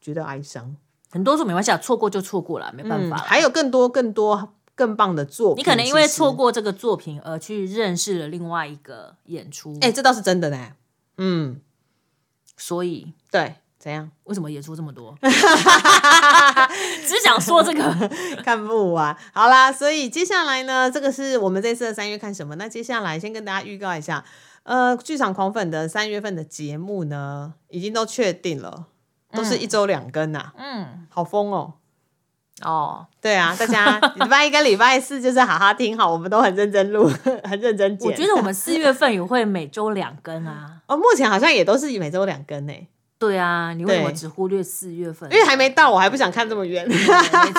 [0.00, 0.76] 觉得哀伤。
[1.10, 3.16] 很多说没关系啊，错过就错过了，没办法。
[3.16, 9.76] 还有更多更多更棒的作品，你可能因为错过这个作品而去认识了另外一个演出。
[9.80, 10.68] 哎，这倒是真的呢。
[11.18, 11.60] 嗯，
[12.56, 13.56] 所以对。
[13.78, 14.10] 怎样？
[14.24, 15.16] 为什么演出这么多？
[17.06, 18.10] 只想说这个
[18.42, 19.16] 看不完。
[19.32, 22.56] 好啦，所以接下来呢，这个是我们这次的三月看什么？
[22.56, 24.24] 那接下来先跟大家预告一下，
[24.64, 28.86] 呃，剧场狂粉的三月份的节目呢，已经都确定了，
[29.30, 30.52] 都是一周两更呐。
[30.56, 31.74] 嗯，好疯哦。
[32.64, 37.06] 哦，对啊，大家 礼拜一跟礼拜四就是好好听好，我们都很认真录，
[37.44, 38.10] 很认真剪。
[38.10, 40.76] 我觉得我们四月份也会每周两更啊。
[40.86, 42.72] 哦，目前好像也都是每周两更呢。
[43.18, 45.32] 对啊，你为什么只忽略四月份？
[45.32, 46.86] 因为还没到，我还不想看这么远。
[46.86, 46.94] 没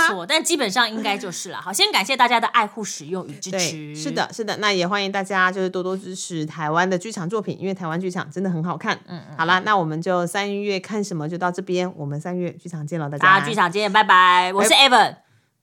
[0.07, 1.59] 错，但基本上应该就是了。
[1.59, 3.95] 好，先感谢大家的爱护、使用与支持。
[3.95, 8.95] 是的，是的，那也欢迎大家就是多多支持台湾的剧场作品，因为台湾剧场真的很好看。
[9.07, 9.37] 嗯嗯。
[9.37, 13.39] 好啦，那我们就三月看什么就到这边，我们三月剧场见了，大家。
[13.43, 14.53] 剧场见，拜拜。
[14.53, 15.15] 我是 Evan，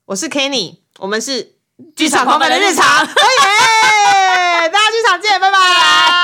[0.07, 1.53] 我是 Kenny，我们是
[1.95, 2.85] 剧场狂粉的日常。
[3.07, 4.69] 耶！
[4.69, 6.24] 大家剧场见，拜拜。